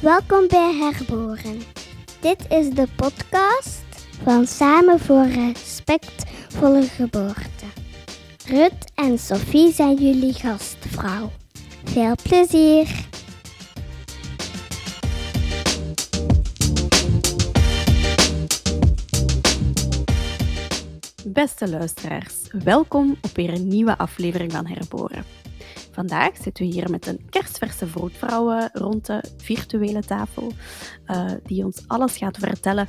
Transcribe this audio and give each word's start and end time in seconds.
Welkom 0.00 0.48
bij 0.48 0.74
Herboren. 0.74 1.60
Dit 2.20 2.46
is 2.48 2.70
de 2.70 2.86
podcast 2.96 3.82
van 4.22 4.46
Samen 4.46 4.98
voor 4.98 5.26
Respectvolle 5.26 6.82
Geboorte. 6.82 7.64
Rut 8.46 8.92
en 8.94 9.18
Sophie 9.18 9.72
zijn 9.72 9.94
jullie 9.96 10.32
gastvrouw. 10.32 11.30
Veel 11.84 12.14
plezier! 12.22 13.08
Beste 21.24 21.68
luisteraars, 21.68 22.34
welkom 22.50 23.16
op 23.20 23.30
weer 23.34 23.52
een 23.52 23.68
nieuwe 23.68 23.98
aflevering 23.98 24.52
van 24.52 24.66
Herboren. 24.66 25.39
Vandaag 25.90 26.36
zitten 26.36 26.66
we 26.66 26.72
hier 26.72 26.90
met 26.90 27.06
een 27.06 27.26
kerstverse 27.28 27.86
vroedvrouw 27.86 28.68
rond 28.72 29.06
de 29.06 29.22
virtuele 29.36 30.02
tafel, 30.02 30.52
uh, 31.06 31.30
die 31.42 31.64
ons 31.64 31.84
alles 31.86 32.16
gaat 32.16 32.36
vertellen 32.38 32.88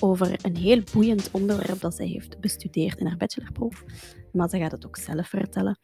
over 0.00 0.38
een 0.42 0.56
heel 0.56 0.82
boeiend 0.92 1.30
onderwerp 1.30 1.80
dat 1.80 1.94
zij 1.94 2.06
heeft 2.06 2.40
bestudeerd 2.40 2.98
in 2.98 3.06
haar 3.06 3.16
bachelorproef. 3.16 3.84
Maar 4.32 4.48
ze 4.48 4.58
gaat 4.58 4.72
het 4.72 4.86
ook 4.86 4.96
zelf 4.96 5.28
vertellen. 5.28 5.78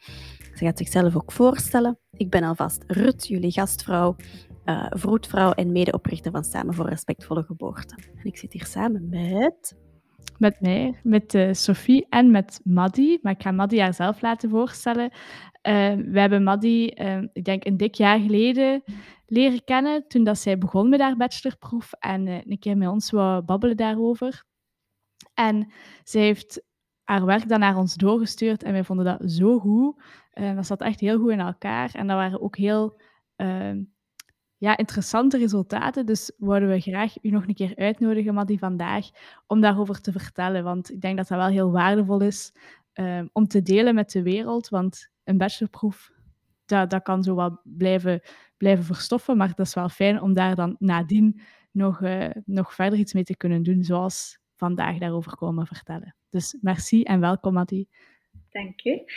Ze 0.55 0.65
gaat 0.65 0.79
zichzelf 0.79 1.17
ook 1.17 1.33
voorstellen. 1.33 1.99
Ik 2.11 2.31
ben 2.31 2.43
alvast 2.43 2.85
Rut, 2.87 3.27
jullie 3.27 3.53
gastvrouw, 3.53 4.17
uh, 4.65 4.87
vroedvrouw 4.89 5.53
en 5.53 5.73
medeoprichter 5.73 6.33
van 6.33 6.45
Samen 6.45 6.75
voor 6.75 6.89
Respectvolle 6.89 7.43
Geboorte. 7.43 7.95
En 8.17 8.25
ik 8.25 8.37
zit 8.37 8.53
hier 8.53 8.67
samen 8.67 9.09
met 9.09 9.83
met 10.39 10.61
mij, 10.61 11.01
met 11.03 11.35
uh, 11.35 11.53
Sophie 11.53 12.07
en 12.09 12.31
met 12.31 12.61
Maddy. 12.65 13.19
Maar 13.23 13.33
ik 13.33 13.43
ga 13.43 13.51
Maddy 13.51 13.79
haar 13.79 13.95
zelf 13.95 14.21
laten 14.21 14.51
voorstellen. 14.51 15.13
Uh, 15.69 15.95
we 15.95 16.21
hebben 16.21 16.43
Maddy, 16.43 16.91
uh, 16.95 17.23
ik 17.33 17.45
denk 17.45 17.65
een 17.65 17.77
dik 17.77 17.95
jaar 17.95 18.19
geleden, 18.19 18.83
leren 19.27 19.65
kennen 19.65 20.09
toen 20.09 20.25
dat 20.25 20.39
zij 20.39 20.59
begon 20.59 20.89
met 20.89 21.01
haar 21.01 21.17
bachelorproef 21.17 21.93
en 21.93 22.27
een 22.27 22.59
keer 22.59 22.77
met 22.77 22.89
ons 22.89 23.11
wou 23.11 23.43
babbelen 23.43 23.77
daarover. 23.77 24.45
En 25.35 25.73
zij 26.03 26.23
heeft 26.23 26.63
haar 27.03 27.25
werk 27.25 27.49
dan 27.49 27.61
naar 27.61 27.77
ons 27.77 27.95
doorgestuurd 27.95 28.63
en 28.63 28.73
wij 28.73 28.85
vonden 28.85 29.05
dat 29.05 29.31
zo 29.31 29.59
goed. 29.59 30.03
dat 30.33 30.67
zat 30.67 30.81
echt 30.81 31.01
heel 31.01 31.19
goed 31.19 31.31
in 31.31 31.41
elkaar 31.41 31.91
en 31.95 32.07
dat 32.07 32.17
waren 32.17 32.41
ook 32.41 32.57
heel 32.57 33.01
ja, 34.57 34.77
interessante 34.77 35.39
resultaten. 35.39 36.07
Dus 36.07 36.33
wouden 36.37 36.69
we 36.69 36.81
graag 36.81 37.15
u 37.23 37.31
nog 37.31 37.47
een 37.47 37.55
keer 37.55 37.77
uitnodigen, 37.77 38.35
Maddy, 38.35 38.59
vandaag, 38.59 39.11
om 39.47 39.61
daarover 39.61 40.01
te 40.01 40.13
vertellen. 40.13 40.65
Want 40.65 40.91
ik 40.91 41.01
denk 41.01 41.17
dat 41.17 41.29
dat 41.29 41.39
wel 41.39 41.49
heel 41.49 41.71
waardevol 41.71 42.21
is 42.21 42.53
om 43.33 43.47
te 43.47 43.63
delen 43.63 43.95
met 43.95 44.11
de 44.11 44.23
wereld. 44.23 44.69
Want 44.69 45.13
een 45.25 45.39
bachelorproef, 45.39 46.13
dat, 46.67 47.03
kan 47.03 47.23
zo 47.23 47.35
wel 47.35 47.61
blijven, 47.65 48.21
blijven 48.57 48.85
verstoffen. 48.85 49.37
Maar 49.37 49.49
dat 49.55 49.67
is 49.67 49.75
wel 49.75 49.89
fijn 49.89 50.21
om 50.21 50.33
daar 50.33 50.55
dan 50.55 50.77
nadien 50.79 51.41
nog, 51.71 52.01
uh, 52.01 52.31
nog 52.45 52.75
verder 52.75 52.99
iets 52.99 53.13
mee 53.13 53.25
te 53.25 53.37
kunnen 53.37 53.63
doen, 53.63 53.85
zoals 53.85 54.39
vandaag 54.57 54.99
daarover 54.99 55.37
komen 55.37 55.67
vertellen. 55.67 56.17
Dus 56.31 56.57
merci 56.61 57.03
en 57.03 57.21
welkom, 57.21 57.53
Maddy. 57.53 57.87
Dank 58.51 58.81
je. 58.81 59.13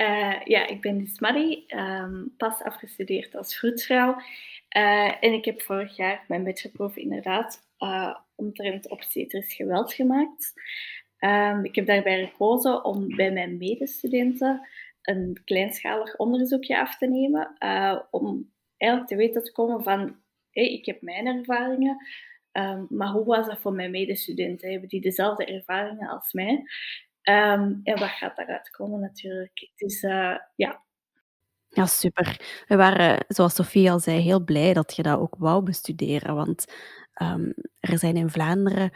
Uh, 0.00 0.40
ja, 0.44 0.66
ik 0.66 0.80
ben 0.80 0.98
dus 0.98 1.20
Maddie, 1.20 1.74
um, 1.76 2.34
pas 2.36 2.62
afgestudeerd 2.62 3.34
als 3.34 3.56
vroedvrouw. 3.56 4.16
Uh, 4.76 5.24
en 5.24 5.32
ik 5.32 5.44
heb 5.44 5.62
vorig 5.62 5.96
jaar 5.96 6.24
mijn 6.28 6.44
bachelorproef 6.44 6.96
inderdaad 6.96 7.68
uh, 7.78 8.16
omtrent 8.34 8.90
obstetrisch 8.90 9.54
geweld 9.54 9.92
gemaakt. 9.92 10.52
Um, 11.18 11.64
ik 11.64 11.74
heb 11.74 11.86
daarbij 11.86 12.26
gekozen 12.26 12.84
om 12.84 13.16
bij 13.16 13.32
mijn 13.32 13.56
medestudenten 13.56 14.68
een 15.02 15.40
kleinschalig 15.44 16.16
onderzoekje 16.16 16.80
af 16.80 16.98
te 16.98 17.06
nemen. 17.06 17.56
Uh, 17.58 18.00
om 18.10 18.52
eigenlijk 18.76 19.12
te 19.12 19.18
weten 19.18 19.42
te 19.42 19.52
komen 19.52 19.82
van, 19.82 20.16
hey, 20.50 20.72
ik 20.72 20.86
heb 20.86 21.02
mijn 21.02 21.26
ervaringen, 21.26 22.06
um, 22.52 22.86
maar 22.90 23.08
hoe 23.08 23.24
was 23.24 23.46
dat 23.46 23.58
voor 23.58 23.72
mijn 23.72 23.90
medestudenten? 23.90 24.70
Hebben 24.70 24.88
die 24.88 25.00
dezelfde 25.00 25.44
ervaringen 25.44 26.08
als 26.08 26.32
mij? 26.32 26.52
Um, 27.22 27.80
en 27.82 27.98
wat 27.98 28.08
gaat 28.08 28.36
daaruit 28.36 28.70
komen 28.70 29.00
natuurlijk? 29.00 29.70
Dus 29.76 30.00
ja, 30.56 30.82
ja, 31.74 31.86
super. 31.86 32.40
We 32.66 32.76
waren, 32.76 33.24
zoals 33.28 33.54
Sofie 33.54 33.90
al 33.90 33.98
zei, 33.98 34.20
heel 34.20 34.44
blij 34.44 34.72
dat 34.72 34.96
je 34.96 35.02
dat 35.02 35.18
ook 35.18 35.34
wou 35.38 35.62
bestuderen. 35.62 36.34
Want 36.34 36.64
um, 37.22 37.54
er 37.80 37.98
zijn 37.98 38.16
in 38.16 38.30
Vlaanderen 38.30 38.90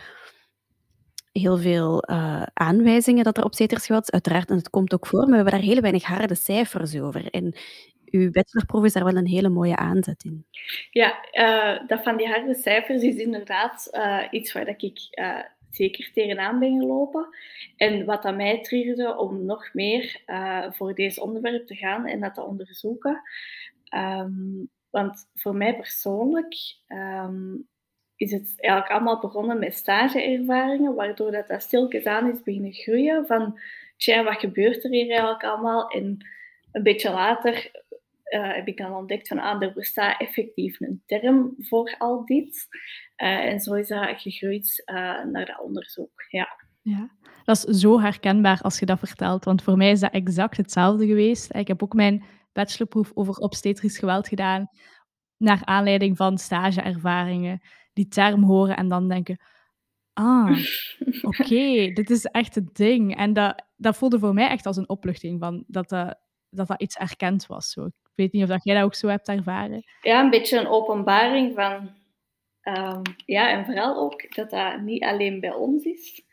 heel 1.39 1.59
veel 1.59 2.11
uh, 2.11 2.43
aanwijzingen 2.53 3.25
dat 3.25 3.37
er 3.37 3.45
obsteters 3.45 3.91
Uiteraard, 3.91 4.51
en 4.51 4.57
het 4.57 4.71
komt 4.71 4.95
ook 4.95 5.07
voor, 5.07 5.19
maar 5.19 5.29
we 5.29 5.35
hebben 5.35 5.53
daar 5.53 5.63
heel 5.63 5.81
weinig 5.81 6.05
harde 6.05 6.35
cijfers 6.35 7.01
over. 7.01 7.31
En 7.31 7.57
uw 8.11 8.31
bachelorproef 8.31 8.85
is 8.85 8.93
daar 8.93 9.05
wel 9.05 9.17
een 9.17 9.27
hele 9.27 9.49
mooie 9.49 9.77
aanzet 9.77 10.25
in. 10.25 10.47
Ja, 10.91 11.25
uh, 11.33 11.87
dat 11.89 12.03
van 12.03 12.17
die 12.17 12.27
harde 12.27 12.55
cijfers 12.55 13.03
is 13.03 13.17
inderdaad 13.17 13.89
uh, 13.93 14.23
iets 14.31 14.53
waar 14.53 14.65
dat 14.65 14.83
ik 14.83 14.99
zeker 15.71 16.11
tegenaan 16.13 16.59
ben 16.59 16.81
gelopen. 16.81 17.29
En 17.77 18.05
wat 18.05 18.23
dat 18.23 18.37
mij 18.37 18.61
triggerde 18.61 19.17
om 19.17 19.45
nog 19.45 19.71
meer 19.73 20.23
voor 20.71 20.95
deze 20.95 21.23
onderwerp 21.23 21.67
te 21.67 21.75
gaan 21.75 22.07
en 22.07 22.21
dat 22.21 22.35
te 22.35 22.43
onderzoeken. 22.43 23.23
Um, 23.95 24.71
want 24.91 25.29
voor 25.35 25.55
mij 25.55 25.77
persoonlijk 25.77 26.55
um, 26.89 27.69
is 28.17 28.33
het 28.33 28.55
eigenlijk 28.57 28.93
allemaal 28.93 29.21
begonnen 29.21 29.59
met 29.59 29.75
stageervaringen, 29.75 30.95
waardoor 30.95 31.31
dat, 31.31 31.49
dat 31.49 31.63
stilkens 31.63 32.05
aan 32.05 32.31
is 32.31 32.43
beginnen 32.43 32.73
groeien. 32.73 33.27
Van, 33.27 33.59
tja, 33.97 34.25
wat 34.25 34.39
gebeurt 34.39 34.85
er 34.85 34.91
hier 34.91 35.11
eigenlijk 35.11 35.45
allemaal? 35.45 35.89
En 35.91 36.27
een 36.73 36.83
beetje 36.83 37.11
later 37.11 37.71
uh, 38.27 38.55
heb 38.55 38.67
ik 38.69 38.77
dan 38.77 38.95
ontdekt 38.95 39.29
van, 39.29 39.39
ah, 39.39 39.63
er 39.63 39.73
bestaat 39.73 40.21
effectief 40.21 40.81
een 40.81 41.03
term 41.07 41.55
voor 41.59 41.95
al 41.99 42.25
dit. 42.25 42.67
Uh, 43.17 43.45
en 43.45 43.61
zo 43.61 43.75
is 43.75 43.89
dat 43.89 44.21
gegroeid 44.21 44.83
uh, 44.87 45.25
naar 45.25 45.47
dat 45.47 45.61
onderzoek. 45.61 46.25
Ja. 46.29 46.49
ja, 46.83 47.11
dat 47.45 47.57
is 47.57 47.81
zo 47.81 48.01
herkenbaar 48.01 48.61
als 48.61 48.79
je 48.79 48.87
dat 48.87 48.99
vertelt. 48.99 49.45
Want 49.45 49.63
voor 49.63 49.77
mij 49.77 49.91
is 49.91 50.01
dat 50.01 50.13
exact 50.13 50.57
hetzelfde 50.57 51.07
geweest. 51.07 51.55
Ik 51.55 51.69
heb 51.69 51.83
ook 51.83 51.95
mijn 51.95 52.25
bachelorproef 52.53 53.11
over 53.15 53.37
obstetrisch 53.37 53.99
geweld 53.99 54.29
gedaan. 54.29 54.69
Naar 55.37 55.61
aanleiding 55.65 56.17
van 56.17 56.39
stageervaringen. 56.39 57.61
Die 57.97 58.09
term 58.09 58.43
horen 58.43 58.77
en 58.77 58.89
dan 58.89 59.09
denken... 59.09 59.41
Ah, 60.13 60.51
oké, 61.23 61.43
okay, 61.43 61.93
dit 61.93 62.11
is 62.11 62.25
echt 62.25 62.55
het 62.55 62.77
ding. 62.77 63.17
En 63.17 63.33
dat, 63.33 63.63
dat 63.77 63.97
voelde 63.97 64.19
voor 64.19 64.35
mij 64.35 64.49
echt 64.49 64.67
als 64.67 64.77
een 64.77 64.89
opluchting. 64.89 65.41
Van 65.41 65.65
dat, 65.67 65.89
dat, 65.89 66.19
dat 66.51 66.67
dat 66.67 66.81
iets 66.81 66.97
erkend 66.97 67.47
was. 67.47 67.71
Zo. 67.71 67.85
Ik 67.85 68.13
weet 68.15 68.33
niet 68.33 68.43
of 68.43 68.49
dat 68.49 68.65
jij 68.65 68.75
dat 68.75 68.85
ook 68.85 68.95
zo 68.95 69.09
hebt 69.09 69.29
ervaren. 69.29 69.85
Ja, 70.01 70.21
een 70.21 70.31
beetje 70.31 70.59
een 70.59 70.67
openbaring 70.67 71.55
van 71.55 71.91
Um, 72.69 73.03
ja, 73.27 73.51
en 73.51 73.65
vooral 73.65 73.97
ook 73.97 74.35
dat 74.35 74.51
dat 74.51 74.81
niet 74.81 75.03
alleen 75.03 75.41
bij 75.41 75.55
ons 75.55 75.85
is. 75.85 76.25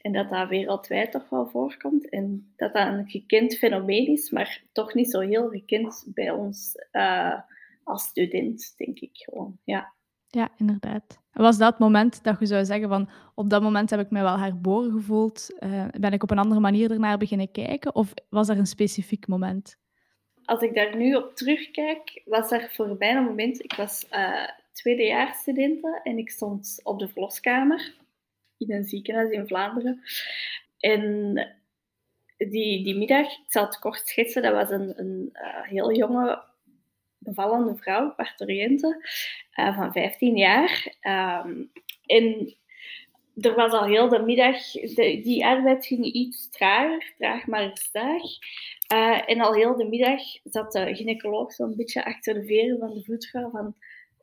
En 0.00 0.12
dat 0.12 0.30
dat 0.30 0.48
wereldwijd 0.48 1.12
toch 1.12 1.28
wel 1.28 1.48
voorkomt. 1.48 2.08
En 2.08 2.52
dat 2.56 2.72
dat 2.72 2.86
een 2.86 3.08
gekend 3.08 3.54
fenomeen 3.56 4.06
is, 4.06 4.30
maar 4.30 4.62
toch 4.72 4.94
niet 4.94 5.10
zo 5.10 5.20
heel 5.20 5.48
gekend 5.48 6.04
bij 6.06 6.30
ons 6.30 6.74
uh, 6.92 7.40
als 7.84 8.02
student, 8.02 8.74
denk 8.76 8.98
ik 8.98 9.10
gewoon. 9.12 9.58
Ja, 9.64 9.92
ja 10.28 10.48
inderdaad. 10.56 11.20
Was 11.32 11.58
dat 11.58 11.78
moment 11.78 12.24
dat 12.24 12.38
je 12.38 12.46
zou 12.46 12.64
zeggen 12.64 12.88
van 12.88 13.10
op 13.34 13.50
dat 13.50 13.62
moment 13.62 13.90
heb 13.90 14.00
ik 14.00 14.10
mij 14.10 14.22
wel 14.22 14.38
herboren 14.38 14.92
gevoeld, 14.92 15.56
uh, 15.60 15.84
ben 16.00 16.12
ik 16.12 16.22
op 16.22 16.30
een 16.30 16.38
andere 16.38 16.60
manier 16.60 16.90
ernaar 16.90 17.18
beginnen 17.18 17.50
kijken? 17.50 17.94
Of 17.94 18.14
was 18.28 18.48
er 18.48 18.58
een 18.58 18.66
specifiek 18.66 19.26
moment? 19.26 19.76
Als 20.44 20.60
ik 20.60 20.74
daar 20.74 20.96
nu 20.96 21.14
op 21.14 21.34
terugkijk, 21.34 22.22
was 22.24 22.50
er 22.50 22.70
voor 22.72 22.96
mij 22.98 23.14
een 23.14 23.24
moment, 23.24 23.64
ik 23.64 23.72
was 23.72 24.06
uh, 24.12 24.48
tweedejaarsstudenten 24.72 26.00
en 26.02 26.18
ik 26.18 26.30
stond 26.30 26.80
op 26.82 26.98
de 26.98 27.08
verloskamer 27.08 27.94
in 28.56 28.72
een 28.72 28.84
ziekenhuis 28.84 29.30
in 29.30 29.46
Vlaanderen. 29.46 30.02
En 30.78 31.32
die, 32.36 32.84
die 32.84 32.96
middag, 32.96 33.26
ik 33.26 33.44
zal 33.46 33.64
het 33.64 33.78
kort 33.78 34.08
schetsen, 34.08 34.42
dat 34.42 34.52
was 34.52 34.70
een, 34.70 34.92
een 34.96 35.30
uh, 35.32 35.62
heel 35.62 35.96
jonge, 35.96 36.42
bevallende 37.28 37.76
vrouw, 37.76 38.14
parturiënte, 38.14 39.08
uh, 39.54 39.76
van 39.76 39.92
15 39.92 40.36
jaar. 40.36 40.94
Um, 41.02 41.70
en 42.06 42.56
er 43.40 43.54
was 43.54 43.72
al 43.72 43.84
heel 43.84 44.08
de 44.08 44.22
middag, 44.22 44.70
de, 44.72 45.20
die 45.22 45.46
arbeid 45.46 45.86
ging 45.86 46.04
iets 46.04 46.50
trager, 46.50 47.12
traag 47.18 47.46
maar 47.46 47.70
staag. 47.72 48.22
Uh, 48.92 49.30
en 49.30 49.40
al 49.40 49.54
heel 49.54 49.76
de 49.76 49.84
middag 49.84 50.20
zat 50.44 50.72
de 50.72 50.94
gynaecoloog 50.94 51.52
zo'n 51.52 51.76
beetje 51.76 52.04
achter 52.04 52.34
de 52.34 52.44
veren 52.44 52.78
van 52.78 52.94
de 52.94 53.04
voetvrouw 53.04 53.50
van 53.50 53.74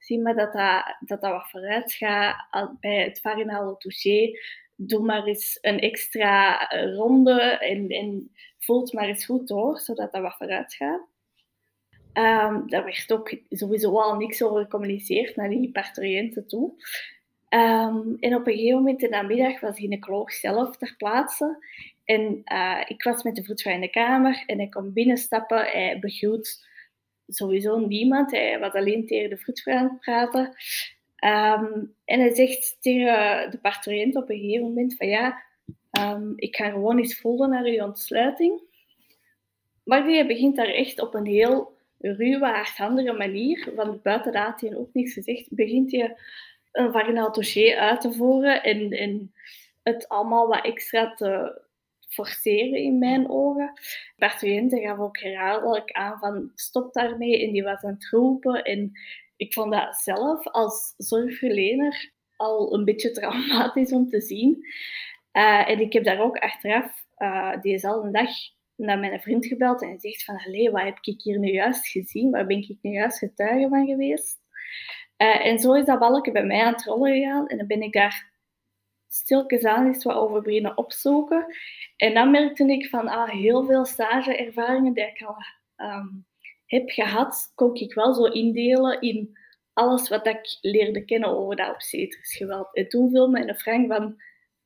zie 0.05 0.21
maar 0.21 0.35
dat 0.35 0.53
dat, 0.53 0.95
dat, 0.99 1.21
dat 1.21 1.31
wat 1.31 1.49
vooruit 1.49 1.93
gaat 1.93 2.79
bij 2.79 3.03
het 3.03 3.19
vaginale 3.19 3.77
touché. 3.77 4.31
Doe 4.75 5.05
maar 5.05 5.23
eens 5.23 5.57
een 5.61 5.79
extra 5.79 6.67
ronde 6.95 7.41
en, 7.41 7.89
en 7.89 8.31
voelt 8.59 8.93
maar 8.93 9.07
eens 9.07 9.25
goed 9.25 9.47
door, 9.47 9.79
zodat 9.79 10.11
dat 10.11 10.21
wat 10.21 10.35
vooruit 10.37 10.73
gaat. 10.73 11.07
Um, 12.17 12.69
daar 12.69 12.83
werd 12.83 13.11
ook 13.13 13.35
sowieso 13.49 13.99
al 13.99 14.15
niks 14.15 14.43
over 14.43 14.61
gecommuniceerd 14.61 15.35
naar 15.35 15.49
die 15.49 15.71
parturiënten 15.71 16.47
toe. 16.47 16.73
Um, 17.49 18.17
en 18.19 18.35
op 18.35 18.47
een 18.47 18.53
gegeven 18.53 18.77
moment 18.77 19.01
in 19.01 19.09
de 19.09 19.15
namiddag 19.15 19.59
was 19.59 19.75
de 19.75 19.81
gynaecoloog 19.81 20.31
zelf 20.31 20.77
ter 20.77 20.95
plaatse. 20.97 21.65
En 22.03 22.41
uh, 22.53 22.81
ik 22.87 23.03
was 23.03 23.23
met 23.23 23.35
de 23.35 23.43
vroedvrouw 23.43 23.73
in 23.73 23.81
de 23.81 23.89
kamer 23.89 24.43
en 24.45 24.57
hij 24.57 24.67
kwam 24.67 24.93
binnenstappen. 24.93 25.57
Hij 25.57 25.99
begroet 25.99 26.67
sowieso 27.27 27.79
niemand. 27.79 28.31
Hij 28.31 28.59
was 28.59 28.73
alleen 28.73 29.07
tegen 29.07 29.29
de 29.29 29.37
vroedvrouw 29.37 29.77
aan 29.77 29.89
het 29.89 29.99
praten. 29.99 30.55
Ehm, 31.15 31.83
en 32.05 32.19
hij 32.19 32.35
zegt 32.35 32.77
tegen 32.79 33.51
de 33.51 33.57
parturiënt 33.61 34.15
op 34.15 34.29
een 34.29 34.39
gegeven 34.39 34.67
moment 34.67 34.95
van 34.95 35.07
ja, 35.07 35.43
ehm, 35.91 36.31
ik 36.35 36.55
ga 36.55 36.69
gewoon 36.69 36.97
eens 36.97 37.19
voelen 37.19 37.49
naar 37.49 37.65
uw 37.65 37.83
ontsluiting. 37.83 38.61
Maar 39.83 40.03
die 40.05 40.25
begint 40.25 40.55
daar 40.55 40.73
echt 40.73 41.01
op 41.01 41.13
een 41.13 41.25
heel 41.25 41.74
ruwe, 42.13 42.45
hardhandige 42.45 43.13
manier, 43.13 43.71
want 43.75 44.01
buiten 44.01 44.35
had 44.35 44.61
hij 44.61 44.75
ook 44.75 44.93
niks 44.93 45.13
gezegd, 45.13 45.47
begint 45.49 45.91
hij 45.91 46.17
een 46.71 46.91
vaginaal 46.91 47.31
dossier 47.31 47.77
uit 47.77 48.01
te 48.01 48.13
voeren 48.13 48.63
en, 48.63 49.33
het 49.83 50.07
allemaal 50.07 50.47
wat 50.47 50.65
extra 50.65 51.13
te 51.13 51.61
forceren 52.09 52.79
in 52.79 52.99
mijn 52.99 53.29
ogen. 53.29 53.71
De 53.75 54.13
parturiënte 54.17 54.79
gaf 54.79 54.99
ook 54.99 55.19
herhaaldelijk 55.19 55.91
aan 55.91 56.19
van 56.19 56.51
stop 56.55 56.93
daarmee 56.93 57.45
en 57.45 57.51
die 57.51 57.63
was 57.63 57.83
aan 57.83 57.93
het 57.93 58.09
roepen 58.09 58.63
en 58.63 58.91
ik 59.35 59.53
vond 59.53 59.71
dat 59.71 59.95
zelf 59.95 60.47
als 60.47 60.93
zorgverlener 60.97 62.11
al 62.35 62.73
een 62.73 62.85
beetje 62.85 63.11
traumatisch 63.11 63.91
om 63.91 64.09
te 64.09 64.21
zien. 64.21 64.65
Uh, 65.33 65.69
en 65.69 65.79
ik 65.79 65.93
heb 65.93 66.03
daar 66.03 66.19
ook 66.19 66.37
achteraf 66.37 67.05
uh, 67.17 67.61
diezelfde 67.61 68.11
dag 68.11 68.29
naar 68.75 68.99
mijn 68.99 69.21
vriend 69.21 69.45
gebeld 69.45 69.81
en 69.81 69.99
zegt 69.99 70.23
van, 70.23 70.41
allee, 70.45 70.71
wat 70.71 70.81
heb 70.81 70.97
ik 71.01 71.21
hier 71.21 71.39
nu 71.39 71.51
juist 71.51 71.87
gezien? 71.87 72.31
Waar 72.31 72.45
ben 72.45 72.57
ik 72.57 72.77
nu 72.81 72.91
juist 72.91 73.17
getuige 73.17 73.69
van 73.69 73.85
geweest? 73.85 74.37
Uh, 75.17 75.45
en 75.45 75.59
zo 75.59 75.73
is 75.73 75.85
dat 75.85 75.99
balken 75.99 76.33
bij 76.33 76.45
mij 76.45 76.63
aan 76.63 76.73
het 76.73 76.83
rollen 76.83 77.13
gegaan 77.13 77.47
en 77.47 77.57
dan 77.57 77.67
ben 77.67 77.81
ik 77.81 77.93
daar 77.93 78.33
stilkens 79.07 79.63
aan 79.63 79.87
eens 79.87 80.03
wat 80.03 80.15
over 80.15 80.41
beginnen 80.41 80.77
opzoeken. 80.77 81.45
En 81.97 82.13
dan 82.13 82.31
merkte 82.31 82.63
ik 82.63 82.89
van, 82.89 83.07
ah, 83.07 83.29
heel 83.29 83.65
veel 83.65 83.85
stageervaringen 83.85 84.93
die 84.93 85.03
ik 85.03 85.23
al 85.23 85.37
um, 85.87 86.25
heb 86.65 86.89
gehad, 86.89 87.51
kon 87.55 87.75
ik 87.75 87.93
wel 87.93 88.13
zo 88.13 88.23
indelen 88.23 89.01
in 89.01 89.37
alles 89.73 90.09
wat 90.09 90.27
ik 90.27 90.57
leerde 90.61 91.05
kennen 91.05 91.29
over 91.29 91.55
dat 91.55 91.73
obstetrisch 91.73 92.35
geweld. 92.35 92.75
En 92.75 92.89
toen 92.89 93.09
viel 93.09 93.27
me 93.27 93.47
een 93.47 93.55
vraag 93.55 93.87
van, 93.87 94.21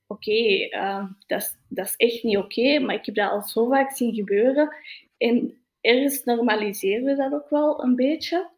oké, 0.10 0.30
okay, 0.30 0.70
uh, 0.70 1.12
dat, 1.28 1.58
dat 1.68 1.86
is 1.86 1.96
echt 1.96 2.24
niet 2.24 2.38
oké, 2.38 2.80
maar 2.80 2.96
ik 2.96 3.06
heb 3.06 3.16
dat 3.16 3.32
al 3.32 3.42
zo 3.42 3.68
vaak 3.68 3.92
zien 3.92 4.14
gebeuren. 4.14 4.76
En 5.18 5.58
ergens 5.82 6.24
normaliseren 6.24 7.04
we 7.04 7.16
dat 7.16 7.34
ook 7.34 7.50
wel 7.50 7.84
een 7.84 7.96
beetje. 7.96 8.50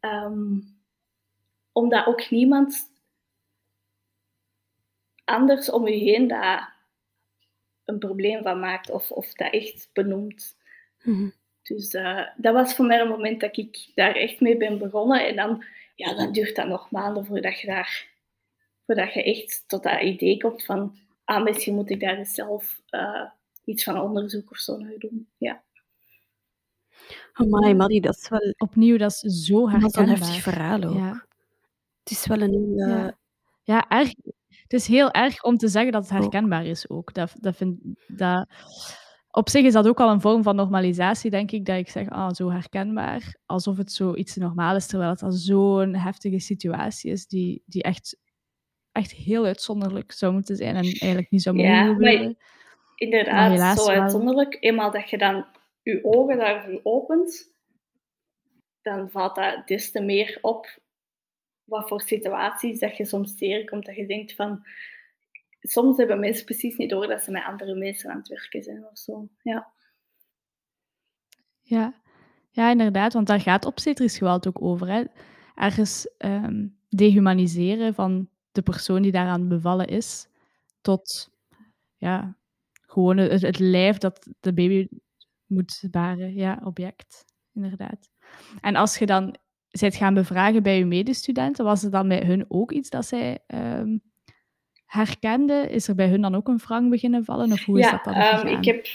Um, 0.00 0.76
omdat 1.72 2.06
ook 2.06 2.30
niemand 2.30 2.90
anders 5.24 5.70
om 5.70 5.88
je 5.88 5.96
heen 5.96 6.28
daar 6.28 6.76
een 7.84 7.98
probleem 7.98 8.42
van 8.42 8.60
maakt 8.60 8.90
of, 8.90 9.10
of 9.10 9.32
dat 9.32 9.52
echt 9.52 9.90
benoemt. 9.92 10.56
Mm 11.02 11.32
dus 11.68 11.94
uh, 11.94 12.26
dat 12.36 12.54
was 12.54 12.74
voor 12.74 12.84
mij 12.84 13.00
een 13.00 13.08
moment 13.08 13.40
dat 13.40 13.56
ik 13.56 13.90
daar 13.94 14.14
echt 14.14 14.40
mee 14.40 14.56
ben 14.56 14.78
begonnen. 14.78 15.26
En 15.26 15.36
dan, 15.36 15.64
ja, 15.94 16.14
dan 16.14 16.32
duurt 16.32 16.56
dat 16.56 16.66
nog 16.66 16.90
maanden 16.90 17.24
voordat 17.24 17.60
je, 17.60 17.66
daar, 17.66 18.08
voordat 18.88 19.12
je 19.12 19.22
echt 19.22 19.64
tot 19.66 19.82
dat 19.82 20.02
idee 20.02 20.40
komt 20.40 20.64
van, 20.64 20.96
ah, 21.24 21.44
misschien 21.44 21.74
moet 21.74 21.90
ik 21.90 22.00
daar 22.00 22.26
zelf 22.26 22.80
uh, 22.90 23.24
iets 23.64 23.84
van 23.84 24.00
onderzoek 24.00 24.50
of 24.50 24.56
zo 24.56 24.76
naar 24.76 24.98
doen. 24.98 25.28
Ja. 25.36 25.62
Amai, 27.32 27.74
Maddie, 27.74 28.00
dat 28.00 28.16
is 28.16 28.28
wel... 28.28 28.54
Opnieuw, 28.56 28.96
dat 28.96 29.10
is 29.10 29.46
zo 29.46 29.68
herkenbaar. 29.68 29.80
Dat 29.80 29.90
is 29.90 30.22
een 30.22 30.26
heftig 30.26 30.42
verhaal 30.42 30.82
ook. 30.82 30.94
Ja. 30.94 31.26
Het 31.98 32.10
is 32.10 32.26
wel 32.26 32.40
een... 32.40 32.72
Uh... 32.76 32.88
Ja. 32.88 33.16
ja, 33.62 33.88
erg. 33.88 34.14
Het 34.48 34.72
is 34.72 34.86
heel 34.86 35.10
erg 35.10 35.42
om 35.42 35.56
te 35.56 35.68
zeggen 35.68 35.92
dat 35.92 36.02
het 36.02 36.18
herkenbaar 36.18 36.66
is 36.66 36.88
ook. 36.88 37.14
Dat, 37.14 37.32
dat 37.40 37.56
vind, 37.56 37.78
dat, 38.06 38.48
op 39.30 39.48
zich 39.48 39.64
is 39.64 39.72
dat 39.72 39.88
ook 39.88 40.00
al 40.00 40.10
een 40.10 40.20
vorm 40.20 40.42
van 40.42 40.56
normalisatie, 40.56 41.30
denk 41.30 41.50
ik, 41.50 41.64
dat 41.64 41.76
ik 41.76 41.88
zeg, 41.88 42.08
ah, 42.08 42.32
zo 42.32 42.50
herkenbaar, 42.50 43.36
alsof 43.46 43.76
het 43.76 43.92
zoiets 43.92 44.36
normaal 44.36 44.76
is, 44.76 44.86
terwijl 44.86 45.10
het 45.10 45.22
al 45.22 45.32
zo'n 45.32 45.94
heftige 45.94 46.38
situatie 46.38 47.10
is 47.10 47.26
die, 47.26 47.62
die 47.66 47.82
echt, 47.82 48.16
echt 48.92 49.12
heel 49.12 49.44
uitzonderlijk 49.44 50.12
zou 50.12 50.32
moeten 50.32 50.56
zijn 50.56 50.76
en 50.76 50.82
eigenlijk 50.82 51.30
niet 51.30 51.42
zou 51.42 51.56
mogen 51.56 51.70
ja, 51.70 51.86
gebeuren. 51.86 52.38
Inderdaad, 52.94 53.58
maar 53.58 53.76
zo 53.76 53.86
uitzonderlijk. 53.86 54.56
Eenmaal 54.60 54.90
dat 54.90 55.10
je 55.10 55.18
dan 55.18 55.46
je 55.82 56.04
ogen 56.04 56.36
daarvoor 56.38 56.80
opent, 56.82 57.52
dan 58.82 59.10
valt 59.10 59.34
dat 59.34 59.66
des 59.66 59.90
te 59.90 60.00
meer 60.00 60.38
op 60.40 60.80
wat 61.64 61.88
voor 61.88 62.00
situaties 62.00 62.78
dat 62.78 62.96
je 62.96 63.04
soms 63.04 63.36
tegenkomt, 63.36 63.86
dat 63.86 63.96
je 63.96 64.06
denkt 64.06 64.34
van 64.34 64.66
soms 65.60 65.96
hebben 65.96 66.20
mensen 66.20 66.44
precies 66.44 66.76
niet 66.76 66.90
door 66.90 67.06
dat 67.06 67.22
ze 67.22 67.30
met 67.30 67.44
andere 67.44 67.74
mensen 67.74 68.10
aan 68.10 68.18
het 68.18 68.28
werken 68.28 68.62
zijn 68.62 68.86
of 68.90 68.98
zo. 68.98 69.28
Ja. 69.42 69.72
Ja, 71.62 71.94
ja 72.50 72.70
inderdaad, 72.70 73.12
want 73.12 73.26
daar 73.26 73.40
gaat 73.40 73.64
obstetrisch 73.64 74.18
geweld 74.18 74.46
ook 74.46 74.62
over. 74.62 74.88
Hè. 74.88 75.04
Ergens 75.54 76.10
um, 76.18 76.78
dehumaniseren 76.88 77.94
van 77.94 78.28
de 78.52 78.62
persoon 78.62 79.02
die 79.02 79.12
daaraan 79.12 79.48
bevallen 79.48 79.86
is, 79.86 80.28
tot 80.80 81.30
ja, 81.96 82.36
gewoon 82.80 83.16
het, 83.16 83.42
het 83.42 83.58
lijf 83.58 83.98
dat 83.98 84.28
de 84.40 84.54
baby 84.54 84.88
moet 85.46 85.82
baren. 85.90 86.34
Ja, 86.34 86.60
object, 86.64 87.24
inderdaad. 87.54 88.10
En 88.60 88.76
als 88.76 88.98
je 88.98 89.06
dan 89.06 89.36
zijt 89.68 89.96
gaan 89.96 90.14
bevragen 90.14 90.62
bij 90.62 90.78
je 90.78 90.84
medestudenten, 90.84 91.64
was 91.64 91.82
het 91.82 91.92
dan 91.92 92.08
bij 92.08 92.22
hun 92.24 92.44
ook 92.48 92.72
iets 92.72 92.90
dat 92.90 93.06
zij 93.06 93.38
um, 93.46 94.02
herkende? 94.84 95.68
Is 95.70 95.88
er 95.88 95.94
bij 95.94 96.08
hun 96.08 96.20
dan 96.20 96.34
ook 96.34 96.48
een 96.48 96.58
wrang 96.58 96.90
beginnen 96.90 97.24
vallen? 97.24 97.52
Of 97.52 97.64
hoe 97.64 97.78
is 97.78 97.90
dat 97.90 98.04
dan 98.04 98.16
um, 98.16 98.46
ik 98.46 98.64
heb 98.64 98.86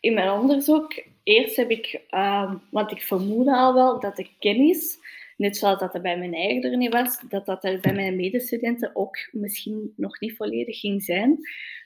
in 0.00 0.14
mijn 0.14 0.30
onderzoek, 0.30 1.04
eerst 1.22 1.56
heb 1.56 1.70
ik, 1.70 2.00
um, 2.10 2.60
want 2.70 2.90
ik 2.90 3.02
vermoedde 3.02 3.56
al 3.56 3.74
wel 3.74 4.00
dat 4.00 4.16
de 4.16 4.28
kennis, 4.38 4.98
net 5.42 5.56
zoals 5.56 5.78
dat 5.78 5.94
er 5.94 6.00
bij 6.00 6.18
mijn 6.18 6.34
eigen 6.34 6.70
er 6.70 6.76
niet 6.76 6.92
was, 6.92 7.20
dat 7.28 7.46
dat 7.46 7.64
er 7.64 7.80
bij 7.80 7.94
mijn 7.94 8.16
medestudenten 8.16 8.96
ook 8.96 9.16
misschien 9.32 9.92
nog 9.96 10.20
niet 10.20 10.36
volledig 10.36 10.80
ging 10.80 11.02
zijn. 11.02 11.38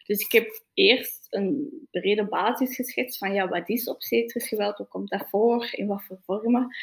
Dus 0.06 0.20
ik 0.20 0.32
heb 0.32 0.62
eerst 0.74 1.26
een 1.30 1.70
brede 1.90 2.24
basis 2.24 2.74
geschetst 2.74 3.18
van 3.18 3.32
ja, 3.32 3.48
wat 3.48 3.68
is 3.68 3.88
obstetrisch 3.88 4.48
geweld, 4.48 4.76
hoe 4.76 4.86
komt 4.86 5.10
dat 5.10 5.28
voor, 5.28 5.68
in 5.72 5.86
wat 5.86 6.02
voor 6.02 6.18
vormen. 6.24 6.76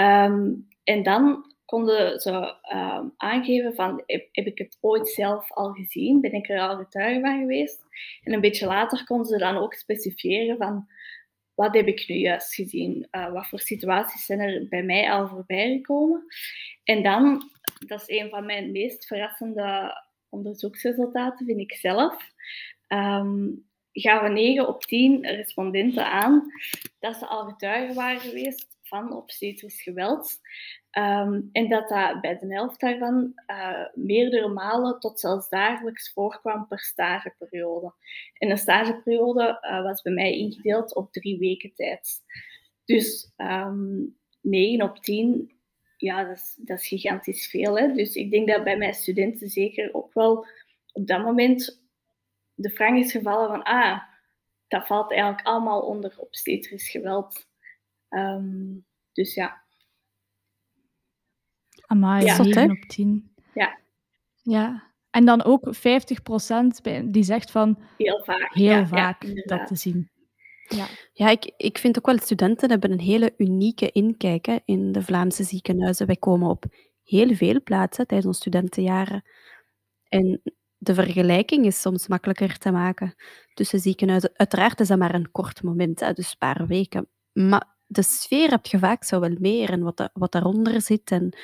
Um, 0.00 0.68
en 0.84 1.02
dan 1.02 1.54
konden 1.64 2.20
ze 2.20 2.30
uh, 2.72 3.04
aangeven 3.16 3.74
van, 3.74 4.02
heb, 4.06 4.28
heb, 4.32 4.46
ik 4.46 4.58
het 4.58 4.78
ooit 4.80 5.08
zelf 5.08 5.52
al 5.52 5.72
gezien? 5.72 6.20
Ben 6.20 6.32
ik 6.32 6.48
er 6.48 6.60
al 6.60 6.76
getuige 6.76 7.20
van 7.20 7.38
geweest? 7.38 7.82
En 8.22 8.32
een 8.32 8.40
beetje 8.40 8.66
later 8.66 9.04
konden 9.04 9.26
ze 9.26 9.38
dan 9.38 9.56
ook 9.56 9.74
specifieren 9.74 10.56
van, 10.56 10.86
wat 11.56 11.74
heb 11.74 11.86
ik 11.86 12.08
nu 12.08 12.14
juist 12.14 12.54
gezien? 12.54 13.08
Uh, 13.10 13.32
wat 13.32 13.46
voor 13.46 13.60
situaties 13.60 14.24
zijn 14.24 14.40
er 14.40 14.68
bij 14.68 14.82
mij 14.82 15.10
al 15.10 15.28
voorbij 15.28 15.72
gekomen? 15.72 16.24
En 16.84 17.02
dan, 17.02 17.50
dat 17.86 18.00
is 18.00 18.20
een 18.20 18.30
van 18.30 18.46
mijn 18.46 18.72
meest 18.72 19.06
verrassende 19.06 20.00
onderzoeksresultaten, 20.28 21.46
vind 21.46 21.60
ik 21.60 21.72
zelf. 21.72 22.30
Um, 22.88 23.64
we 23.92 24.28
9 24.32 24.68
op 24.68 24.82
10 24.82 25.26
respondenten 25.26 26.06
aan 26.10 26.52
dat 26.98 27.16
ze 27.16 27.26
al 27.26 27.44
getuigen 27.44 27.94
waren 27.94 28.20
geweest 28.20 28.75
van 28.86 29.12
obstetrisch 29.12 29.82
geweld. 29.82 30.40
Um, 30.98 31.48
en 31.52 31.68
dat 31.68 31.88
dat 31.88 32.20
bij 32.20 32.38
de 32.38 32.54
helft 32.54 32.80
daarvan 32.80 33.32
uh, 33.46 33.86
meerdere 33.94 34.48
malen 34.48 35.00
tot 35.00 35.20
zelfs 35.20 35.48
dagelijks 35.48 36.12
voorkwam 36.12 36.66
per 36.66 36.78
stageperiode. 36.78 37.94
En 38.32 38.50
een 38.50 38.58
stageperiode 38.58 39.58
uh, 39.62 39.82
was 39.82 40.02
bij 40.02 40.12
mij 40.12 40.38
ingedeeld 40.38 40.94
op 40.94 41.12
drie 41.12 41.38
weken 41.38 41.74
tijd. 41.74 42.22
Dus 42.84 43.32
um, 43.36 43.46
ehm, 43.46 44.04
9 44.40 44.82
op 44.82 44.98
10, 44.98 45.52
ja, 45.96 46.24
dat 46.24 46.36
is, 46.36 46.54
dat 46.58 46.78
is 46.78 46.88
gigantisch 46.88 47.46
veel. 47.46 47.78
Hè? 47.78 47.92
Dus 47.92 48.14
ik 48.14 48.30
denk 48.30 48.48
dat 48.48 48.64
bij 48.64 48.76
mijn 48.76 48.94
studenten 48.94 49.48
zeker 49.48 49.94
ook 49.94 50.14
wel 50.14 50.46
op 50.92 51.06
dat 51.06 51.22
moment 51.22 51.84
de 52.54 52.70
vraag 52.70 52.98
is 52.98 53.12
gevallen 53.12 53.48
van, 53.48 53.62
ah, 53.62 54.02
dat 54.68 54.86
valt 54.86 55.10
eigenlijk 55.10 55.46
allemaal 55.46 55.80
onder 55.80 56.14
obstetrisch 56.16 56.90
geweld. 56.90 57.45
Um, 58.16 58.84
dus 59.12 59.34
ja. 59.34 59.64
Amai, 61.86 62.24
ja. 62.24 62.42
9 62.42 62.70
op 62.70 62.82
10. 62.88 63.34
Ja. 63.54 63.78
Ja. 64.42 64.94
En 65.10 65.24
dan 65.24 65.44
ook 65.44 65.74
50% 65.74 65.80
die 67.04 67.22
zegt 67.22 67.50
van... 67.50 67.78
Heel 67.96 68.22
vaak. 68.24 68.54
Heel 68.54 68.86
vaak 68.86 69.46
dat 69.46 69.66
te 69.66 69.76
zien. 69.76 70.10
Ja, 70.68 70.86
ja 71.12 71.30
ik, 71.30 71.52
ik 71.56 71.78
vind 71.78 71.98
ook 71.98 72.06
wel, 72.06 72.18
studenten 72.18 72.70
hebben 72.70 72.92
een 72.92 73.00
hele 73.00 73.34
unieke 73.36 73.90
inkijk 73.90 74.46
hè, 74.46 74.56
in 74.64 74.92
de 74.92 75.02
Vlaamse 75.02 75.44
ziekenhuizen. 75.44 76.06
Wij 76.06 76.16
komen 76.16 76.48
op 76.48 76.64
heel 77.02 77.34
veel 77.34 77.62
plaatsen 77.62 78.06
tijdens 78.06 78.28
onze 78.28 78.40
studentenjaren. 78.40 79.24
En 80.08 80.42
de 80.76 80.94
vergelijking 80.94 81.66
is 81.66 81.80
soms 81.80 82.08
makkelijker 82.08 82.58
te 82.58 82.70
maken 82.70 83.14
tussen 83.54 83.80
ziekenhuizen. 83.80 84.30
Uiteraard 84.34 84.80
is 84.80 84.88
dat 84.88 84.98
maar 84.98 85.14
een 85.14 85.30
kort 85.30 85.62
moment, 85.62 86.00
hè, 86.00 86.12
dus 86.12 86.30
een 86.30 86.38
paar 86.38 86.66
weken. 86.66 87.08
Maar 87.32 87.75
de 87.86 88.02
sfeer 88.02 88.50
heb 88.50 88.66
je 88.66 88.78
vaak 88.78 89.04
zo 89.04 89.20
wel 89.20 89.36
meer 89.38 89.70
en 89.70 89.82
wat, 89.82 90.10
wat 90.12 90.32
daaronder 90.32 90.80
zit 90.80 91.10
en 91.10 91.36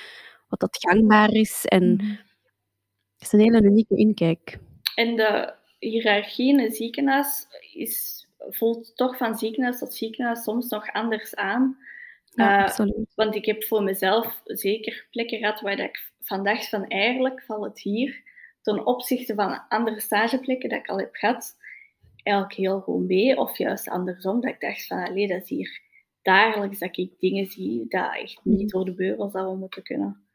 wat 0.49 0.61
dat 0.61 0.77
gangbaar 0.81 1.31
is. 1.31 1.65
En 1.65 1.95
mhm. 1.95 2.07
het 2.09 3.21
is 3.21 3.33
een 3.33 3.41
hele 3.41 3.63
unieke 3.63 3.97
inkijk. 3.97 4.59
En 4.95 5.17
de 5.17 5.55
hiërarchie 5.79 6.49
in 6.49 6.61
een 6.61 6.73
ziekenhuis 6.73 7.47
is, 7.73 8.27
voelt 8.39 8.97
toch 8.97 9.17
van 9.17 9.39
ziekenhuis 9.39 9.79
tot 9.79 9.95
ziekenhuis 9.95 10.43
soms 10.43 10.69
nog 10.69 10.93
anders 10.93 11.35
aan. 11.35 11.79
Ja, 12.25 12.59
uh, 12.59 12.65
absoluut. 12.65 13.13
Want 13.15 13.35
ik 13.35 13.45
heb 13.45 13.65
voor 13.65 13.83
mezelf 13.83 14.41
zeker 14.45 15.07
plekken 15.11 15.39
gehad 15.39 15.61
waar 15.61 15.79
ik 15.79 16.11
van 16.21 16.45
dacht 16.45 16.69
van 16.69 16.89
eigenlijk 16.89 17.43
valt 17.43 17.65
het 17.65 17.81
hier 17.81 18.23
ten 18.63 18.87
opzichte 18.87 19.35
van 19.35 19.69
andere 19.69 20.01
stageplekken 20.01 20.69
dat 20.69 20.79
ik 20.79 20.89
al 20.89 20.99
heb 20.99 21.15
gehad, 21.15 21.57
eigenlijk 22.23 22.57
heel 22.57 22.81
goed 22.81 23.07
mee. 23.07 23.37
Of 23.37 23.59
juist 23.59 23.89
andersom, 23.89 24.41
dat 24.41 24.51
ik 24.51 24.61
dacht 24.61 24.87
van 24.87 25.05
allee, 25.05 25.29
dat 25.29 25.43
is 25.43 25.49
hier 25.49 25.81
dagelijks 26.23 26.79
dat 26.79 26.97
ik 26.97 27.11
dingen 27.19 27.47
zie 27.47 27.85
dat 27.89 28.15
echt 28.15 28.41
niet 28.43 28.71
door 28.71 28.85
de 28.85 28.95
beugel 28.95 29.31
zouden 29.31 29.59
moeten 29.59 29.83
kunnen. 29.83 30.27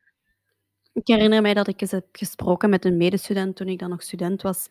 Ik 0.93 1.07
herinner 1.07 1.41
mij 1.41 1.53
dat 1.53 1.67
ik 1.67 1.81
eens 1.81 1.91
heb 1.91 2.05
gesproken 2.11 2.69
met 2.69 2.85
een 2.85 2.97
medestudent 2.97 3.55
toen 3.55 3.67
ik 3.67 3.79
dan 3.79 3.89
nog 3.89 4.03
student 4.03 4.41
was, 4.41 4.69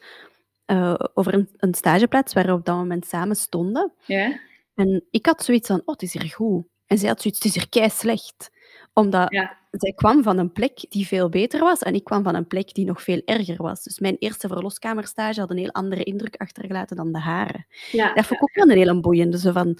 uh, 0.67 0.95
over 1.15 1.35
een, 1.35 1.49
een, 1.57 1.75
stageplaats 1.75 2.33
waar 2.33 2.47
we 2.47 2.53
op 2.53 2.65
dat 2.65 2.77
moment 2.77 3.07
samen 3.07 3.37
stonden. 3.37 3.93
Ja. 4.07 4.39
En 4.75 5.05
ik 5.11 5.27
had 5.27 5.45
zoiets 5.45 5.67
van, 5.69 5.79
oh, 5.85 5.87
het 5.87 6.03
is 6.03 6.13
hier 6.13 6.31
goed. 6.31 6.67
En 6.87 6.99
zij 6.99 7.09
had 7.09 7.21
zoiets, 7.21 7.39
het 7.43 7.49
is 7.49 7.55
hier 7.55 7.69
kei 7.69 7.91
slecht. 7.91 8.51
Omdat 8.93 9.33
Ja. 9.33 9.57
zij 9.71 9.93
kwam 9.93 10.23
van 10.23 10.39
een 10.39 10.53
plek 10.53 10.87
die 10.89 11.07
veel 11.07 11.29
beter 11.29 11.61
was 11.61 11.83
en 11.83 11.95
ik 11.95 12.05
kwam 12.05 12.23
van 12.23 12.35
een 12.35 12.47
plek 12.47 12.75
die 12.75 12.85
nog 12.85 13.03
veel 13.03 13.23
erger 13.25 13.63
was. 13.63 13.83
Dus 13.83 13.99
mijn 13.99 14.17
eerste 14.19 14.49
verloskamerstage 14.49 15.41
had 15.41 15.51
een 15.51 15.57
heel 15.57 15.73
andere 15.73 16.03
indruk 16.03 16.37
achtergelaten 16.37 16.97
dan 16.97 17.13
de 17.13 17.19
hare. 17.19 17.65
Ja, 17.93 18.15
Dat 18.15 18.27
vond 18.27 18.41
ik 18.41 18.43
ook 18.43 18.55
wel 18.55 18.71
een 18.71 18.79
hele 18.79 19.01
boeiende. 19.01 19.39
Zo 19.39 19.53
van, 19.53 19.79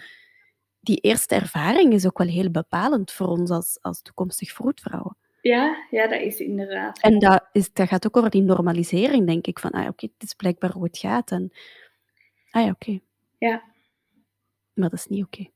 die 0.87 1.01
eerste 1.01 1.35
ervaring 1.35 1.93
is 1.93 2.07
ook 2.07 2.19
wel 2.19 2.27
heel 2.27 2.51
bepalend 2.51 3.13
voor 3.13 3.27
ons 3.27 3.51
als, 3.51 3.79
als 3.83 4.03
toekomstig 4.03 4.53
vroedvrouwen. 4.53 5.17
ja, 5.41 5.77
ja, 5.91 6.07
dat 6.07 6.21
is 6.21 6.41
inderdaad. 6.41 7.01
En 7.01 7.19
dat, 7.19 7.49
is, 7.53 7.73
dat 7.73 7.89
gaat 7.89 8.07
ook 8.07 8.17
over 8.17 8.31
die 8.31 8.43
normalisering, 8.43 9.27
denk 9.27 9.47
ik. 9.47 9.59
Van, 9.59 9.71
ah, 9.71 9.89
oké, 9.89 10.07
het 10.07 10.23
is 10.23 10.35
blijkbaar 10.35 10.73
hoe 10.73 10.85
het 10.85 10.99
gaat. 10.99 11.31
En, 11.31 11.53
ah 12.51 12.65
ja, 12.65 12.71
oké. 12.71 12.99
Ja. 13.39 13.63
Maar 14.75 14.91
dat 14.91 14.99
is 14.99 15.07
niet 15.07 15.25
oké. 15.25 15.47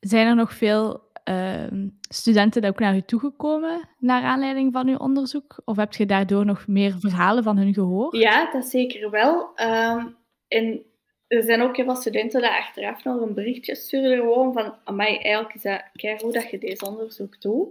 Zijn 0.00 0.26
er 0.26 0.34
nog 0.34 0.52
veel 0.52 1.10
ehm, 1.24 1.88
studenten 2.08 2.60
die 2.60 2.70
ook 2.70 2.78
naar 2.78 2.96
u 2.96 3.02
toegekomen 3.02 3.88
naar 3.98 4.22
aanleiding 4.22 4.72
van 4.72 4.88
uw 4.88 4.96
onderzoek? 4.96 5.62
Of 5.64 5.76
heb 5.76 5.92
je 5.92 6.06
daardoor 6.06 6.44
nog 6.44 6.66
meer 6.66 6.98
verhalen 6.98 7.42
van 7.42 7.56
hun 7.56 7.74
gehoord? 7.74 8.16
Ja, 8.16 8.50
dat 8.50 8.64
zeker 8.64 9.10
wel. 9.10 9.54
Ehm, 9.54 10.06
en 10.48 10.91
er 11.32 11.42
zijn 11.42 11.62
ook 11.62 11.76
heel 11.76 11.84
veel 11.84 11.96
studenten 11.96 12.40
die 12.40 12.50
achteraf 12.50 13.04
nog 13.04 13.20
een 13.20 13.34
berichtje 13.34 13.74
sturen 13.74 14.16
gewoon 14.16 14.52
van 14.52 14.74
amai, 14.84 15.16
eigenlijk 15.16 15.54
is 15.54 15.62
dat 15.62 16.20
hoe 16.20 16.32
dat 16.32 16.50
je 16.50 16.58
deze 16.58 16.86
onderzoek 16.86 17.40
doet. 17.40 17.68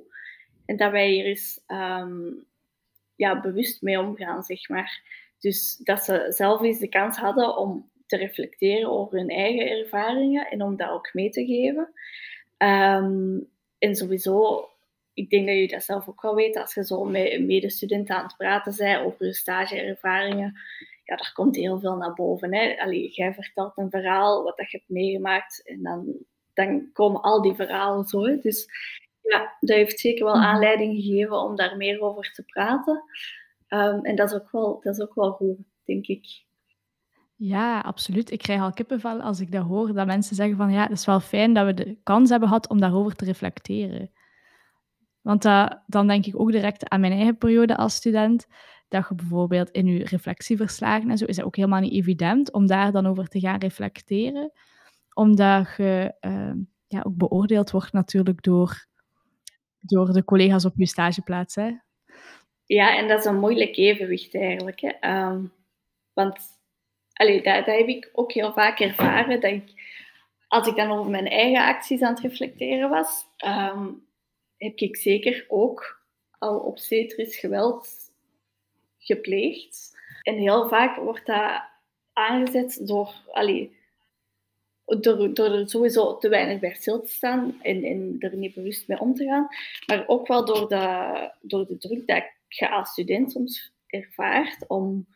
En 0.65 0.77
dat 0.77 0.91
wij 0.91 1.10
hier 1.10 1.25
eens 1.25 1.62
ehm, 1.68 2.30
ja, 3.15 3.41
bewust 3.41 3.82
mee 3.82 4.00
omgaan, 4.00 4.44
zeg 4.44 4.70
maar. 4.70 5.01
Dus 5.39 5.77
dat 5.84 6.03
ze 6.03 6.25
zelf 6.30 6.62
eens 6.62 6.80
de 6.80 6.89
kans 6.89 7.18
hadden 7.18 7.58
om 7.58 7.89
te 8.06 8.18
reflecteren 8.18 8.89
over 8.89 9.18
hun 9.18 9.30
eigen 9.30 9.70
ervaringen 9.70 10.48
en 10.48 10.62
om 10.62 10.75
dat 10.75 10.89
ook 10.89 11.13
mee 11.13 11.30
te 11.30 11.46
geven. 11.46 11.94
Ehm, 12.58 13.39
en 13.77 13.96
sowieso, 13.96 14.70
ik 15.13 15.30
denk 15.30 15.48
dat 15.48 15.56
je 15.56 15.68
dat 15.68 15.84
zelf 15.84 16.08
ook 16.08 16.22
wel 16.22 16.36
weet, 16.36 16.58
als 16.58 16.74
je 16.74 16.86
zo 16.86 17.03
met 17.03 17.32
een 17.32 17.46
medestudent 17.46 18.10
aan 18.10 18.24
het 18.24 18.38
praten 18.38 18.75
bent 18.77 19.06
over 19.06 19.25
je 19.25 19.34
stageervaringen, 19.34 20.60
ja, 21.12 21.18
daar 21.18 21.32
komt 21.34 21.56
heel 21.56 21.80
veel 21.80 21.96
naar 21.96 22.13
boven. 22.13 22.53
Hè. 22.53 22.75
Allee, 22.80 23.10
jij 23.10 23.34
vertelt 23.34 23.77
een 23.77 23.89
verhaal, 23.89 24.44
wat 24.44 24.58
dat 24.58 24.72
je 24.72 24.77
hebt 24.77 24.89
meegemaakt, 24.89 25.68
en 25.68 25.84
dan, 25.84 26.13
dan 26.53 26.89
komen 26.94 27.22
al 27.22 27.41
die 27.41 27.53
verhalen 27.53 28.06
zo. 28.06 28.24
Hè. 28.25 28.38
Dus 28.38 28.68
ja, 29.22 29.56
dat 29.60 29.75
heeft 29.75 30.00
zeker 30.00 30.25
wel 30.25 30.36
Mhm. 30.36 30.44
aanleiding 30.44 30.96
gegeven 30.96 31.39
om 31.41 31.56
daar 31.56 31.77
meer 31.77 32.01
over 32.01 32.32
te 32.34 32.44
praten. 32.44 33.03
Ehm, 33.68 34.00
en 34.06 34.15
dat 34.15 34.30
is, 34.32 34.36
ook 34.36 34.51
wel, 34.51 34.80
dat 34.82 34.94
is 34.94 35.01
ook 35.01 35.15
wel 35.15 35.32
goed, 35.32 35.58
denk 35.86 36.08
ik. 36.08 36.25
Ja, 37.36 37.80
absoluut. 37.80 38.32
Ik 38.32 38.39
krijg 38.39 38.62
al 38.62 38.74
kippenvel 38.74 39.22
als 39.22 39.39
ik 39.39 39.51
dat 39.51 39.65
hoor, 39.65 39.94
dat 39.94 40.06
mensen 40.06 40.36
zeggen 40.36 40.58
van 40.58 40.72
ja, 40.72 40.82
het 40.82 40.91
is 40.91 41.06
wel 41.06 41.20
fijn 41.20 41.53
dat 41.53 41.65
we 41.65 41.74
de 41.74 41.98
kans 42.03 42.30
hebben 42.30 42.48
gehad 42.48 42.70
om 42.70 42.80
daarover 42.80 43.15
te 43.15 43.25
reflecteren. 43.25 44.12
Want 45.22 45.44
dan 45.86 46.08
denk 46.08 46.25
ik 46.25 46.39
ook 46.39 46.51
direct 46.51 46.89
aan 46.89 47.00
mijn 47.00 47.13
eigen 47.13 47.38
periode 47.38 47.77
als 47.77 47.96
student, 47.96 48.48
dat 48.91 49.05
je 49.10 49.15
bijvoorbeeld 49.15 49.69
in 49.69 49.86
je 49.88 50.05
reflectieverslagen 50.05 51.10
en 51.10 51.17
zo, 51.17 51.25
is 51.25 51.36
het 51.36 51.45
ook 51.45 51.55
helemaal 51.55 51.79
niet 51.79 51.93
evident 51.93 52.51
om 52.51 52.67
daar 52.67 52.91
dan 52.91 53.05
over 53.05 53.27
te 53.27 53.39
gaan 53.39 53.60
reflecteren. 53.60 54.51
Omdat 55.13 55.74
je 55.77 56.13
ehm, 56.19 56.57
ja, 56.88 57.01
ook 57.01 57.15
beoordeeld 57.15 57.71
wordt 57.71 57.93
natuurlijk 57.93 58.43
door, 58.43 58.86
door 59.79 60.13
de 60.13 60.24
collega's 60.24 60.65
op 60.65 60.74
je 60.75 60.88
stageplaats. 60.88 61.55
Hè. 61.55 61.71
Ja, 62.65 62.98
en 62.98 63.07
dat 63.07 63.19
is 63.19 63.25
een 63.25 63.39
moeilijk 63.39 63.77
evenwicht 63.77 64.36
eigenlijk. 64.36 64.79
Hè. 64.79 64.89
Ehm, 64.89 65.45
want 66.13 66.38
allee, 67.13 67.43
dat, 67.43 67.65
dat 67.65 67.77
heb 67.77 67.88
ik 67.88 68.10
ook 68.13 68.31
heel 68.31 68.53
vaak 68.53 68.79
ervaren. 68.79 69.41
Dat 69.41 69.62
als 70.48 70.67
ik 70.67 70.75
dan 70.75 70.91
over 70.91 71.12
mijn 71.12 71.27
eigen 71.27 71.65
acties 71.65 72.01
aan 72.01 72.13
het 72.13 72.24
reflecteren 72.24 72.89
was, 72.89 73.25
ehm, 73.38 73.88
heb 74.57 74.77
ik 74.77 74.95
zeker 74.95 75.45
ook 75.48 76.03
al 76.38 76.60
obstetrisch 76.60 77.38
geweld 77.38 78.00
gepleegd. 79.01 79.98
En 80.22 80.36
heel 80.36 80.67
vaak 80.67 80.96
wordt 80.96 81.25
dat 81.25 81.62
aangezet 82.13 82.88
door, 82.88 83.13
allee, 83.31 83.75
door, 84.86 85.34
door 85.34 85.51
er 85.51 85.70
sowieso 85.70 86.17
te 86.17 86.29
weinig 86.29 86.60
bij 86.60 86.74
stil 86.74 87.01
te 87.01 87.12
staan 87.12 87.62
en, 87.62 87.84
en 87.84 88.15
er 88.20 88.38
niet 88.38 88.53
bewust 88.53 88.88
mee 88.88 89.00
om 89.00 89.13
te 89.13 89.25
gaan. 89.25 89.48
Maar 89.86 90.08
ook 90.08 90.27
wel 90.27 90.46
door 90.46 90.70
de, 90.70 91.31
door 91.41 91.67
de 91.67 91.77
druk 91.77 92.08
dat 92.08 92.24
je 92.48 92.70
als 92.70 92.89
student 92.89 93.31
soms 93.31 93.74
ervaart 93.88 94.67
om, 94.67 95.08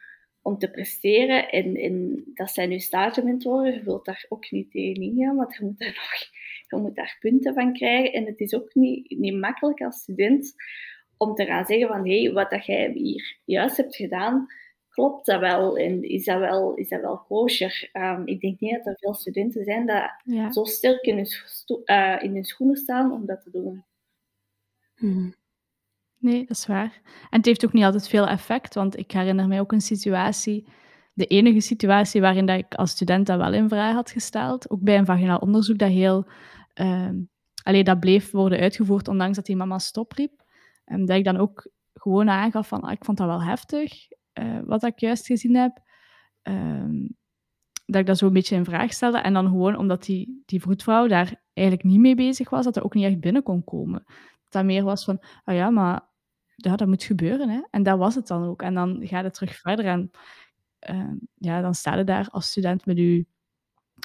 om 0.41 0.57
te 0.57 0.69
presteren. 0.71 1.49
En, 1.49 1.75
en 1.75 2.23
dat 2.33 2.51
zijn 2.51 2.71
je 2.71 2.79
stagementoren. 2.79 3.73
Je 3.73 3.83
wilt 3.83 4.05
daar 4.05 4.25
ook 4.29 4.51
niet 4.51 4.71
tegenin 4.71 5.15
gaan, 5.17 5.35
want 5.35 5.55
je 5.55 5.65
moet 5.65 5.79
daar 5.79 5.93
nog 5.95 6.33
je 6.69 6.77
moet 6.77 6.95
daar 6.95 7.17
punten 7.19 7.53
van 7.53 7.73
krijgen. 7.73 8.13
En 8.13 8.25
het 8.25 8.39
is 8.39 8.53
ook 8.53 8.73
niet, 8.73 9.17
niet 9.17 9.39
makkelijk 9.39 9.81
als 9.81 9.95
student 9.95 10.55
om 11.17 11.35
te 11.35 11.45
gaan 11.45 11.65
zeggen 11.65 11.87
van 11.87 12.07
hé, 12.07 12.21
hey, 12.21 12.33
wat 12.33 12.49
dat 12.49 12.65
jij 12.65 12.91
hier 12.91 13.37
juist 13.45 13.77
hebt 13.77 13.95
gedaan, 13.95 14.47
klopt 14.89 15.25
dat 15.25 15.39
wel? 15.39 15.77
En 15.77 16.03
is 16.03 16.25
dat 16.25 16.39
wel, 16.39 16.73
is 16.73 16.89
dat 16.89 17.01
wel 17.01 17.17
kosher? 17.17 17.89
Um, 17.93 18.27
ik 18.27 18.39
denk 18.39 18.59
niet 18.59 18.75
dat 18.75 18.85
er 18.85 18.97
veel 18.99 19.13
studenten 19.13 19.63
zijn 19.63 19.85
dat 19.85 20.11
Ja. 20.23 20.51
zo 20.51 20.63
sterk 20.63 21.01
in 21.01 21.15
hun, 21.15 21.27
uh, 21.85 22.23
in 22.23 22.33
hun 22.33 22.43
schoenen 22.43 22.75
staan 22.77 23.11
om 23.11 23.25
dat 23.25 23.41
te 23.41 23.51
doen. 23.51 23.83
Mhm. 24.97 25.29
Nee, 26.17 26.39
dat 26.39 26.57
is 26.57 26.65
waar. 26.65 27.01
En 27.29 27.37
het 27.37 27.45
heeft 27.45 27.65
ook 27.65 27.73
niet 27.73 27.83
altijd 27.83 28.07
veel 28.07 28.27
effect, 28.27 28.73
want 28.73 28.97
ik 28.97 29.11
herinner 29.11 29.47
mij 29.47 29.59
ook 29.59 29.71
een 29.71 29.81
situatie, 29.81 30.67
de 31.13 31.25
enige 31.25 31.59
situatie 31.59 32.21
waarin 32.21 32.45
dat 32.45 32.57
ik 32.57 32.73
als 32.75 32.91
student 32.91 33.27
dat 33.27 33.37
wel 33.37 33.53
in 33.53 33.69
vraag 33.69 33.93
had 33.93 34.11
gesteld, 34.11 34.69
ook 34.69 34.81
bij 34.81 34.97
een 34.97 35.05
vaginaal 35.05 35.37
onderzoek 35.39 35.77
dat 35.77 35.89
heel, 35.89 36.25
ehm 36.73 37.15
allee, 37.63 37.83
dat 37.83 37.99
bleef 37.99 38.31
worden 38.31 38.59
uitgevoerd, 38.59 39.07
ondanks 39.07 39.35
dat 39.35 39.45
die 39.45 39.55
mama 39.55 39.79
stopriep. 39.79 40.43
En 40.85 41.05
dat 41.05 41.17
ik 41.17 41.23
dan 41.23 41.37
ook 41.37 41.69
gewoon 41.93 42.29
aangaf 42.29 42.67
van, 42.67 42.81
ah, 42.81 42.91
ik 42.91 43.05
vond 43.05 43.17
dat 43.17 43.27
wel 43.27 43.43
heftig, 43.43 44.07
eh, 44.33 44.59
wat 44.65 44.83
ik 44.83 44.99
juist 44.99 45.25
gezien 45.25 45.55
heb. 45.55 45.79
Ehm, 46.41 47.07
dat 47.85 48.01
ik 48.01 48.05
dat 48.05 48.17
zo 48.17 48.27
een 48.27 48.33
beetje 48.33 48.55
in 48.55 48.65
vraag 48.65 48.93
stelde. 48.93 49.17
En 49.17 49.33
dan 49.33 49.47
gewoon 49.47 49.77
omdat 49.77 50.03
die, 50.03 50.43
die 50.45 50.61
vroedvrouw 50.61 51.07
daar 51.07 51.41
eigenlijk 51.53 51.87
niet 51.87 51.99
mee 51.99 52.15
bezig 52.15 52.49
was, 52.49 52.63
dat 52.63 52.73
dat 52.73 52.83
ook 52.83 52.93
niet 52.93 53.05
echt 53.05 53.19
binnen 53.19 53.43
kon 53.43 53.63
komen. 53.63 54.03
Dat 54.49 54.65
meer 54.65 54.83
was 54.83 55.03
van, 55.03 55.23
ah 55.43 55.55
ja, 55.55 55.69
maar 55.69 56.01
ja, 56.55 56.75
dat 56.75 56.87
moet 56.87 57.03
gebeuren. 57.03 57.49
Hè? 57.49 57.61
En 57.69 57.83
dat 57.83 57.97
was 57.97 58.15
het 58.15 58.27
dan 58.27 58.43
ook. 58.43 58.61
En 58.61 58.73
dan 58.73 58.99
gaat 59.01 59.23
het 59.23 59.33
terug 59.33 59.55
verder. 59.55 59.85
En 59.85 60.11
ehm, 60.79 61.15
ja, 61.33 61.61
dan 61.61 61.73
sta 61.73 61.95
je 61.95 62.03
daar 62.03 62.29
als 62.29 62.47
student 62.47 62.85
met 62.85 62.97
je 62.97 63.25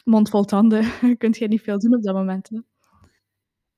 mond 0.05 0.31
vol 0.31 0.45
tanden. 0.45 0.85
Kunt 1.19 1.37
je 1.37 1.49
niet 1.49 1.63
veel 1.63 1.79
doen 1.79 1.95
op 1.95 2.03
dat 2.03 2.15
moment. 2.15 2.49
Hè? 2.49 2.59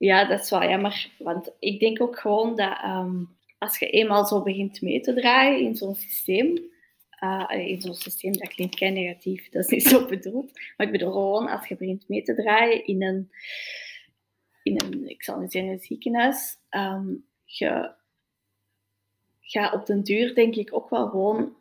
Ja, 0.03 0.25
dat 0.25 0.41
is 0.41 0.51
wel 0.51 0.63
jammer. 0.63 1.11
Want 1.19 1.51
ik 1.59 1.81
denk 1.81 2.01
ook 2.01 2.19
gewoon 2.19 2.57
dat 2.57 2.79
ehm, 2.83 3.25
als 3.59 3.79
je 3.79 3.91
eenmaal 3.91 4.27
zo 4.27 4.43
begint 4.43 4.81
mee 4.81 5.01
te 5.01 5.15
draaien 5.15 5.61
in 5.61 5.77
zo'n 5.77 5.95
systeem, 5.95 6.71
uh, 7.21 7.51
in 7.51 7.81
zo'n 7.81 7.95
systeem, 7.95 8.33
dat 8.33 8.49
klinkt 8.49 8.75
kei 8.75 8.91
negatief, 8.91 9.49
dat 9.49 9.65
is 9.65 9.71
niet 9.71 9.83
zo 9.83 10.07
bedoeld. 10.17 10.53
Maar 10.77 10.87
ik 10.87 10.93
bedoel 10.93 11.13
gewoon, 11.13 11.49
als 11.49 11.69
je 11.69 11.77
begint 11.77 12.09
mee 12.09 12.23
te 12.23 12.35
draaien 12.35 12.87
in 12.87 13.03
een, 13.03 13.31
in 14.63 14.81
een 14.81 15.09
ik 15.09 15.23
zal 15.23 15.41
niet 15.41 15.53
zeggen 15.53 15.73
een 15.73 15.81
ziekenhuis, 15.81 16.57
um, 16.71 17.25
je 17.45 17.95
gaat 19.41 19.75
op 19.75 19.87
den 19.87 20.03
duur 20.03 20.35
denk 20.35 20.55
ik 20.55 20.75
ook 20.75 20.91
wel 20.91 21.09
gewoon 21.09 21.57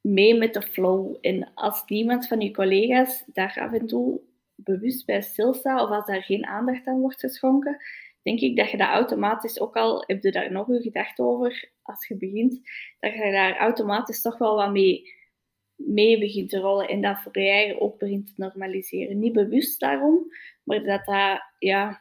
mee 0.00 0.34
met 0.34 0.54
de 0.54 0.62
flow. 0.62 1.16
En 1.20 1.54
als 1.54 1.82
niemand 1.86 2.26
van 2.26 2.40
je 2.40 2.50
collega's 2.50 3.24
daar 3.26 3.58
af 3.60 3.72
en 3.72 3.86
toe 3.86 4.20
bewust 4.64 5.06
bij 5.06 5.22
stilstaat, 5.22 5.82
of 5.82 5.90
als 5.90 6.06
daar 6.06 6.22
geen 6.22 6.46
aandacht 6.46 6.86
aan 6.86 7.00
wordt 7.00 7.20
geschonken, 7.20 7.82
denk 8.22 8.40
ik 8.40 8.56
dat 8.56 8.70
je 8.70 8.76
dat 8.76 8.88
automatisch 8.88 9.60
ook 9.60 9.76
al, 9.76 10.04
heb 10.06 10.22
je 10.22 10.32
daar 10.32 10.52
nog 10.52 10.68
een 10.68 10.82
gedachte 10.82 11.22
over 11.22 11.70
als 11.82 12.06
je 12.06 12.16
begint, 12.16 12.60
dat 13.00 13.12
je 13.12 13.30
daar 13.32 13.56
automatisch 13.56 14.22
toch 14.22 14.38
wel 14.38 14.56
wat 14.56 14.72
mee, 14.72 15.14
mee 15.76 16.18
begint 16.18 16.50
te 16.50 16.58
rollen 16.58 16.88
en 16.88 17.00
dat 17.00 17.20
voor 17.22 17.38
je 17.38 17.80
ook 17.80 17.98
begint 17.98 18.26
te 18.26 18.32
normaliseren. 18.36 19.18
Niet 19.18 19.32
bewust 19.32 19.80
daarom, 19.80 20.32
maar 20.62 20.82
dat 20.82 21.04
dat, 21.04 21.42
ja, 21.58 22.00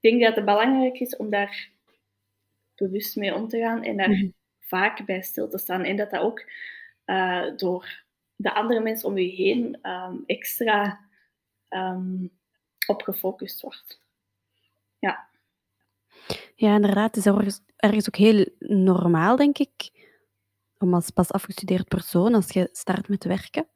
ik 0.00 0.10
denk 0.10 0.22
dat 0.22 0.36
het 0.36 0.44
belangrijk 0.44 1.00
is 1.00 1.16
om 1.16 1.30
daar 1.30 1.70
bewust 2.74 3.16
mee 3.16 3.34
om 3.34 3.48
te 3.48 3.58
gaan 3.58 3.82
en 3.82 3.96
daar 3.96 4.08
mm 4.08 4.14
-hmm. 4.14 4.34
vaak 4.60 5.06
bij 5.06 5.22
stil 5.22 5.48
te 5.48 5.58
staan. 5.58 5.84
En 5.84 5.96
dat 5.96 6.10
dat 6.10 6.22
ook 6.22 6.50
uh, 7.06 7.56
door 7.56 8.04
de 8.36 8.54
andere 8.54 8.80
mensen 8.80 9.08
om 9.08 9.18
je 9.18 9.28
heen 9.28 9.78
um, 9.82 10.22
extra 10.26 11.00
um, 11.74 12.30
op 12.86 13.02
gefocust 13.02 13.60
wordt. 13.60 14.00
Ja. 14.98 15.28
Ja, 16.54 16.74
inderdaad. 16.74 17.14
Het 17.14 17.26
is 17.26 17.60
ergens, 17.76 18.08
ook 18.08 18.16
heel 18.16 18.46
normaal, 18.58 19.36
denk 19.36 19.58
ik, 19.58 19.90
om 20.78 20.94
als 20.94 21.10
pas 21.10 21.30
afgestudeerd 21.30 21.88
persoon, 21.88 22.34
als 22.34 22.50
je 22.50 22.68
start 22.72 23.08
met 23.08 23.24
werken, 23.24 23.68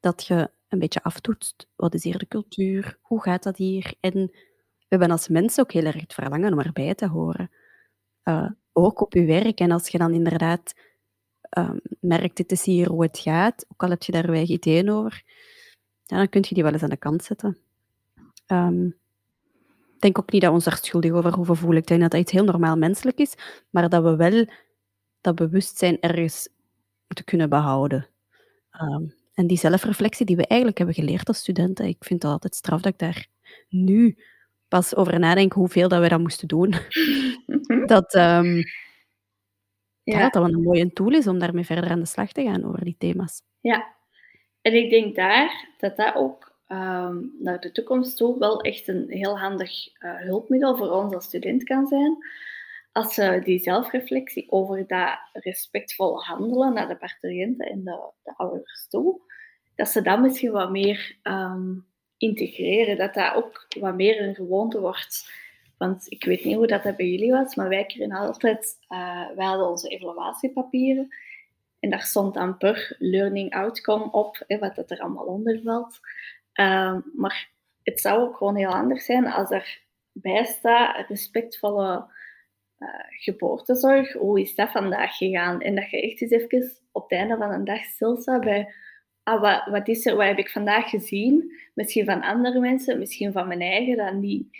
dat 0.00 0.26
je 0.26 0.50
een 0.68 0.78
beetje 0.78 1.02
aftoetst. 1.02 1.68
Wat 1.76 1.94
is 1.94 2.04
hier 2.04 2.18
de 2.18 2.28
cultuur? 2.28 2.98
Hoe 3.02 3.22
gaat 3.22 3.42
dat 3.42 3.56
hier? 3.56 3.94
En 4.00 4.12
we 4.12 4.86
hebben 4.88 5.10
als 5.10 5.28
mensen 5.28 5.62
ook 5.62 5.72
heel 5.72 5.84
erg 5.84 6.00
het 6.00 6.14
verlangen 6.14 6.52
om 6.52 6.60
erbij 6.60 6.94
te 6.94 7.08
horen. 7.08 7.50
Uh, 8.24 8.50
ook 8.72 9.00
op 9.00 9.14
je 9.14 9.24
werk. 9.24 9.58
En 9.60 9.70
als 9.70 9.88
je 9.88 9.98
dan 9.98 10.14
inderdaad 10.14 10.74
um, 11.58 11.80
merkt, 12.00 12.36
dit 12.36 12.52
is 12.52 12.64
hier 12.64 12.88
hoe 12.88 13.02
het 13.02 13.18
gaat, 13.18 13.66
ook 13.68 13.82
al 13.82 13.90
heb 13.90 14.02
je 14.02 14.12
daar 14.12 14.26
weinig 14.26 14.48
ideeën 14.48 14.90
over, 14.90 15.22
ja, 16.06 16.16
dan 16.16 16.28
kun 16.28 16.44
je 16.48 16.54
die 16.54 16.62
wel 16.62 16.72
eens 16.72 16.82
aan 16.82 16.90
de 16.90 16.96
kant 16.96 17.24
zetten. 17.24 17.58
Um, 18.46 18.86
ik 19.94 20.02
denk 20.02 20.18
ook 20.18 20.32
niet 20.32 20.40
dat 20.40 20.50
we 20.50 20.56
ons 20.56 20.64
daar 20.64 20.78
schuldig 20.82 21.12
over 21.12 21.34
hoeven 21.34 21.56
voelen. 21.56 21.80
Ik 21.80 21.86
denk 21.86 22.00
dat 22.00 22.10
dat 22.10 22.20
iets 22.20 22.32
heel 22.32 22.44
normaal 22.44 22.76
menselijk 22.76 23.18
is, 23.18 23.34
maar 23.70 23.88
dat 23.88 24.02
we 24.02 24.16
wel 24.16 24.46
dat 25.20 25.34
bewustzijn 25.34 26.00
ergens 26.00 26.48
moeten 27.06 27.24
kunnen 27.24 27.48
behouden. 27.48 28.08
Um, 28.80 29.14
en 29.34 29.46
die 29.46 29.58
zelfreflectie 29.58 30.26
die 30.26 30.36
we 30.36 30.46
eigenlijk 30.46 30.78
hebben 30.78 30.96
geleerd 30.96 31.28
als 31.28 31.38
studenten, 31.38 31.86
ik 31.86 32.04
vind 32.04 32.20
dat 32.20 32.32
altijd 32.32 32.54
straf 32.54 32.80
dat 32.80 32.92
ik 32.92 32.98
daar 32.98 33.26
nu 33.68 34.18
pas 34.68 34.96
over 34.96 35.18
nadenk 35.18 35.52
hoeveel 35.52 35.88
dat 35.88 36.00
we 36.00 36.08
dat 36.08 36.20
moesten 36.20 36.48
doen. 36.48 36.74
dat, 37.92 38.14
um, 38.14 38.62
ja. 40.02 40.18
dat 40.20 40.32
dat 40.32 40.42
wel 40.42 40.52
een 40.52 40.62
mooie 40.62 40.92
tool 40.92 41.12
is 41.12 41.26
om 41.26 41.38
daarmee 41.38 41.64
verder 41.64 41.90
aan 41.90 42.00
de 42.00 42.06
slag 42.06 42.32
te 42.32 42.42
gaan 42.42 42.64
over 42.64 42.84
die 42.84 42.96
thema's. 42.98 43.42
Ja, 43.60 43.94
en 44.66 44.74
ik 44.74 44.90
denk 44.90 45.14
daar 45.14 45.68
dat 45.78 45.96
dat 45.96 46.14
ook 46.14 46.52
um, 46.68 47.34
naar 47.38 47.60
de 47.60 47.72
toekomst 47.72 48.16
toe 48.16 48.38
wel 48.38 48.60
echt 48.60 48.88
een 48.88 49.04
heel 49.08 49.38
handig 49.38 49.88
uh, 50.00 50.20
hulpmiddel 50.20 50.76
voor 50.76 50.90
ons 50.90 51.14
als 51.14 51.24
student 51.24 51.64
kan 51.64 51.86
zijn. 51.86 52.16
Als 52.92 53.14
ze 53.14 53.40
die 53.44 53.58
zelfreflectie 53.58 54.50
over 54.50 54.86
dat 54.86 55.18
respectvol 55.32 56.24
handelen 56.24 56.74
naar 56.74 56.88
de 56.88 56.96
parturiënten 56.96 57.66
en 57.66 57.84
de, 57.84 58.10
de 58.22 58.36
ouders 58.36 58.86
toe, 58.88 59.20
dat 59.74 59.88
ze 59.88 60.02
dat 60.02 60.20
misschien 60.20 60.52
wat 60.52 60.70
meer 60.70 61.16
um, 61.22 61.86
integreren, 62.16 62.96
dat 62.96 63.14
dat 63.14 63.34
ook 63.34 63.66
wat 63.80 63.94
meer 63.94 64.22
een 64.22 64.34
gewoonte 64.34 64.80
wordt. 64.80 65.30
Want 65.78 66.04
ik 66.08 66.24
weet 66.24 66.44
niet 66.44 66.56
hoe 66.56 66.66
dat, 66.66 66.82
bij 66.82 67.06
jullie 67.06 67.32
was, 67.32 67.54
maar 67.54 67.68
wij 67.68 67.86
kregen 67.86 68.12
altijd, 68.12 68.76
uh, 68.88 69.28
wij 69.36 69.46
hadden 69.46 69.68
onze 69.68 69.88
evaluatiepapieren 69.88 71.08
en 71.86 71.92
daar 71.92 72.06
stond 72.06 72.34
dan 72.34 72.56
per 72.56 72.96
learning 72.98 73.54
outcome 73.54 74.10
op, 74.10 74.42
hè, 74.46 74.58
wat 74.58 74.74
dat 74.74 74.90
er 74.90 75.00
allemaal 75.00 75.24
onder 75.24 75.60
valt. 75.64 76.00
Um, 76.60 77.04
maar 77.14 77.50
het 77.82 78.00
zou 78.00 78.20
ook 78.20 78.36
gewoon 78.36 78.56
heel 78.56 78.74
anders 78.74 79.04
zijn 79.04 79.26
als 79.26 79.50
er 79.50 79.80
bij 80.12 80.44
staat 80.44 81.08
respectvolle 81.08 82.14
uh, 82.78 82.88
geboortezorg. 83.08 84.12
Hoe 84.12 84.40
is 84.40 84.54
dat 84.54 84.70
vandaag 84.70 85.16
gegaan? 85.16 85.60
En 85.60 85.74
dat 85.74 85.90
je 85.90 86.02
echt 86.02 86.20
eens 86.20 86.30
even 86.30 86.72
op 86.92 87.02
het 87.02 87.18
einde 87.18 87.36
van 87.36 87.52
een 87.52 87.64
dag 87.64 87.84
stilstaat 87.84 88.40
bij 88.40 88.74
ah, 89.22 89.40
wat, 89.40 89.64
wat 89.64 89.88
is 89.88 90.06
er, 90.06 90.16
wat 90.16 90.26
heb 90.26 90.38
ik 90.38 90.50
vandaag 90.50 90.90
gezien? 90.90 91.52
Misschien 91.74 92.04
van 92.04 92.22
andere 92.22 92.60
mensen, 92.60 92.98
misschien 92.98 93.32
van 93.32 93.48
mijn 93.48 93.60
eigen, 93.60 93.96
dan 93.96 94.20
die, 94.20 94.50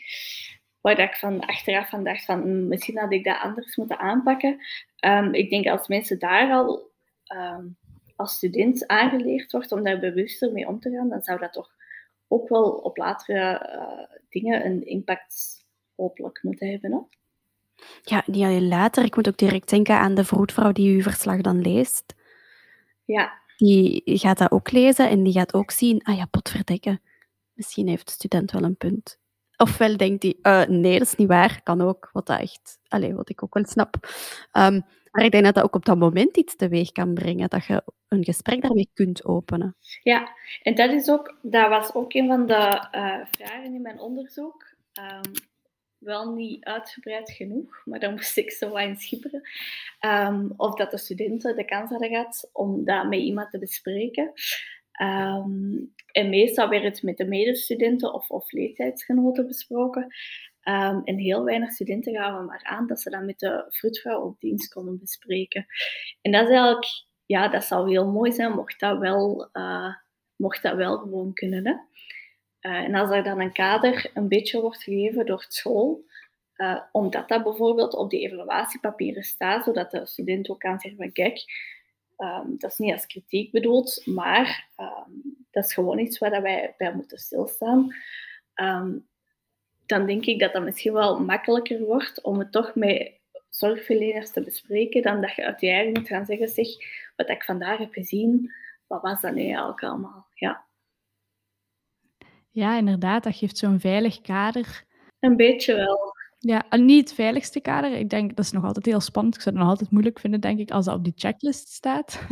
waar 0.80 0.98
ik 0.98 1.14
van 1.14 1.40
achteraf 1.40 1.88
van 1.88 2.04
dacht 2.04 2.24
van 2.24 2.40
mm, 2.40 2.68
misschien 2.68 2.98
had 2.98 3.12
ik 3.12 3.24
dat 3.24 3.40
anders 3.40 3.76
moeten 3.76 3.98
aanpakken. 3.98 4.58
Um, 5.04 5.34
ik 5.34 5.50
denk 5.50 5.66
als 5.66 5.88
mensen 5.88 6.18
daar 6.18 6.52
al 6.52 6.94
um, 7.34 7.76
als 8.16 8.32
student 8.32 8.86
aangeleerd 8.86 9.52
wordt 9.52 9.72
om 9.72 9.82
daar 9.82 9.98
bewuster 9.98 10.52
mee 10.52 10.66
om 10.66 10.80
te 10.80 10.90
gaan, 10.90 11.08
dan 11.08 11.22
zou 11.22 11.38
dat 11.38 11.52
toch 11.52 11.70
ook 12.28 12.48
wel 12.48 12.70
op 12.70 12.96
latere 12.96 13.70
uh, 13.74 14.18
dingen 14.28 14.66
een 14.66 14.86
impact 14.86 15.64
hopelijk 15.96 16.42
moeten 16.42 16.70
hebben. 16.70 16.92
Hè? 16.92 16.98
Ja, 18.02 18.22
niet 18.26 18.44
alleen 18.44 18.68
later. 18.68 19.04
Ik 19.04 19.16
moet 19.16 19.28
ook 19.28 19.36
direct 19.36 19.68
denken 19.68 19.98
aan 19.98 20.14
de 20.14 20.24
vroedvrouw 20.24 20.72
die 20.72 20.94
uw 20.96 21.02
verslag 21.02 21.40
dan 21.40 21.60
leest. 21.60 22.14
Ja. 23.04 23.32
Die 23.56 24.02
gaat 24.04 24.38
dat 24.38 24.50
ook 24.50 24.70
lezen 24.70 25.08
en 25.08 25.22
die 25.22 25.32
gaat 25.32 25.54
ook 25.54 25.70
zien, 25.70 26.02
ah 26.02 26.16
ja, 26.16 26.24
potverdekken. 26.24 27.00
Misschien 27.52 27.88
heeft 27.88 28.06
de 28.06 28.12
student 28.12 28.50
wel 28.50 28.62
een 28.62 28.76
punt. 28.76 29.18
Ofwel 29.56 29.96
denkt 29.96 30.22
hij, 30.22 30.36
uh, 30.42 30.68
nee, 30.68 30.98
dat 30.98 31.06
is 31.06 31.14
niet 31.14 31.28
waar. 31.28 31.60
Kan 31.62 31.80
ook, 31.80 32.10
wat 32.12 32.26
dat 32.26 32.40
echt, 32.40 32.78
allez, 32.88 33.12
wat 33.12 33.28
ik 33.28 33.42
ook 33.42 33.54
wel 33.54 33.64
snap. 33.66 33.96
Um, 34.52 34.84
maar 35.16 35.24
ik 35.24 35.30
denk 35.30 35.44
dat 35.44 35.54
dat 35.54 35.64
ook 35.64 35.74
op 35.74 35.84
dat 35.84 35.98
moment 35.98 36.36
iets 36.36 36.56
teweeg 36.56 36.92
kan 36.92 37.14
brengen, 37.14 37.48
dat 37.48 37.64
je 37.64 37.82
een 38.08 38.24
gesprek 38.24 38.62
daarmee 38.62 38.90
kunt 38.94 39.24
openen. 39.24 39.76
Ja, 40.02 40.28
en 40.62 40.74
dat, 40.74 40.90
is 40.90 41.08
ook, 41.10 41.38
dat 41.42 41.68
was 41.68 41.94
ook 41.94 42.14
een 42.14 42.26
van 42.26 42.46
de 42.46 42.88
uh, 42.92 43.20
vragen 43.30 43.74
in 43.74 43.82
mijn 43.82 44.00
onderzoek. 44.00 44.74
Um, 44.98 45.32
wel 45.98 46.34
niet 46.34 46.64
uitgebreid 46.64 47.30
genoeg, 47.30 47.82
maar 47.84 48.00
dan 48.00 48.10
moest 48.10 48.36
ik 48.36 48.50
zo 48.50 48.68
wat 48.68 48.82
in 48.82 48.96
schipperen. 48.96 49.48
Um, 50.00 50.52
of 50.56 50.74
dat 50.74 50.90
de 50.90 50.98
studenten 50.98 51.56
de 51.56 51.64
kans 51.64 51.90
hadden 51.90 52.08
gehad 52.08 52.48
om 52.52 52.84
dat 52.84 53.08
met 53.08 53.18
iemand 53.18 53.50
te 53.50 53.58
bespreken. 53.58 54.32
Um, 55.02 55.94
en 56.12 56.28
meestal 56.28 56.68
werd 56.68 56.84
het 56.84 57.02
met 57.02 57.16
de 57.16 57.26
medestudenten 57.26 58.14
of, 58.14 58.30
of 58.30 58.52
leeftijdsgenoten 58.52 59.46
besproken. 59.46 60.14
Um, 60.68 61.02
en 61.04 61.18
heel 61.18 61.44
weinig 61.44 61.72
studenten 61.72 62.14
gaven 62.14 62.44
maar 62.44 62.60
aan 62.62 62.86
dat 62.86 63.00
ze 63.00 63.10
dat 63.10 63.22
met 63.22 63.38
de 63.38 63.64
vroedvrouw 63.68 64.20
op 64.20 64.40
dienst 64.40 64.72
konden 64.72 64.98
bespreken. 64.98 65.66
En 66.22 66.32
dat 66.32 66.42
is 66.42 66.48
eigenlijk, 66.48 66.86
ja, 67.26 67.48
dat 67.48 67.64
zou 67.64 67.88
heel 67.88 68.12
mooi 68.12 68.32
zijn 68.32 68.52
mocht 68.52 68.80
dat 68.80 68.98
wel, 68.98 69.48
uh, 69.52 69.94
mocht 70.36 70.62
dat 70.62 70.74
wel 70.74 70.98
gewoon 70.98 71.32
kunnen. 71.32 71.66
Hè? 71.66 71.72
Uh, 72.70 72.84
en 72.84 72.94
als 72.94 73.10
er 73.10 73.22
dan 73.22 73.40
een 73.40 73.52
kader 73.52 74.10
een 74.14 74.28
beetje 74.28 74.60
wordt 74.60 74.82
gegeven 74.82 75.26
door 75.26 75.44
school, 75.48 76.04
uh, 76.56 76.80
omdat 76.92 77.28
dat 77.28 77.42
bijvoorbeeld 77.42 77.94
op 77.94 78.10
die 78.10 78.20
evaluatiepapieren 78.20 79.22
staat, 79.22 79.64
zodat 79.64 79.90
de 79.90 80.06
student 80.06 80.48
ook 80.50 80.60
kan 80.60 80.80
zeggen 80.80 81.00
van 81.00 81.12
kijk, 81.12 81.44
um, 82.18 82.54
dat 82.58 82.70
is 82.70 82.78
niet 82.78 82.92
als 82.92 83.06
kritiek 83.06 83.52
bedoeld, 83.52 84.06
maar 84.06 84.68
um, 84.76 85.46
dat 85.50 85.64
is 85.64 85.74
gewoon 85.74 85.98
iets 85.98 86.18
waar 86.18 86.42
wij 86.42 86.74
bij 86.78 86.94
moeten 86.94 87.18
stilstaan. 87.18 87.94
Dan 89.86 90.06
denk 90.06 90.24
ik 90.24 90.38
dat 90.38 90.52
dat 90.52 90.62
misschien 90.62 90.92
wel 90.92 91.20
makkelijker 91.20 91.80
wordt 91.80 92.22
om 92.22 92.38
het 92.38 92.52
toch 92.52 92.74
met 92.74 93.12
zorgverleners 93.48 94.30
te 94.30 94.42
bespreken, 94.42 95.02
dan 95.02 95.20
dat 95.20 95.34
je 95.34 95.44
uit 95.44 95.60
je 95.60 95.70
eigen 95.70 95.92
moet 95.92 96.08
gaan 96.08 96.26
zeggen, 96.26 96.48
zeg, 96.48 96.66
wat 97.16 97.28
ik 97.28 97.44
vandaag 97.44 97.78
heb 97.78 97.92
gezien, 97.92 98.52
wat 98.86 99.02
was 99.02 99.20
dat 99.20 99.34
nu 99.34 99.42
eigenlijk 99.42 99.82
allemaal? 99.82 100.26
Ja. 100.34 100.64
Ja, 102.50 102.76
inderdaad, 102.76 103.24
dat 103.24 103.36
geeft 103.36 103.58
zo'n 103.58 103.80
veilig 103.80 104.20
kader. 104.20 104.84
Een 105.20 105.36
beetje 105.36 105.74
wel. 105.74 106.14
Ja, 106.38 106.64
niet 106.70 107.08
het 107.08 107.14
veiligste 107.14 107.60
kader. 107.60 107.92
Ik 107.92 108.08
denk, 108.08 108.36
dat 108.36 108.44
is 108.44 108.52
nog 108.52 108.64
altijd 108.64 108.86
heel 108.86 109.00
spannend. 109.00 109.34
Ik 109.34 109.40
zou 109.40 109.54
het 109.54 109.64
nog 109.64 109.72
altijd 109.72 109.90
moeilijk 109.90 110.18
vinden, 110.18 110.40
denk 110.40 110.58
ik, 110.58 110.70
als 110.70 110.84
dat 110.84 110.94
op 110.94 111.04
die 111.04 111.12
checklist 111.16 111.68
staat. 111.68 112.26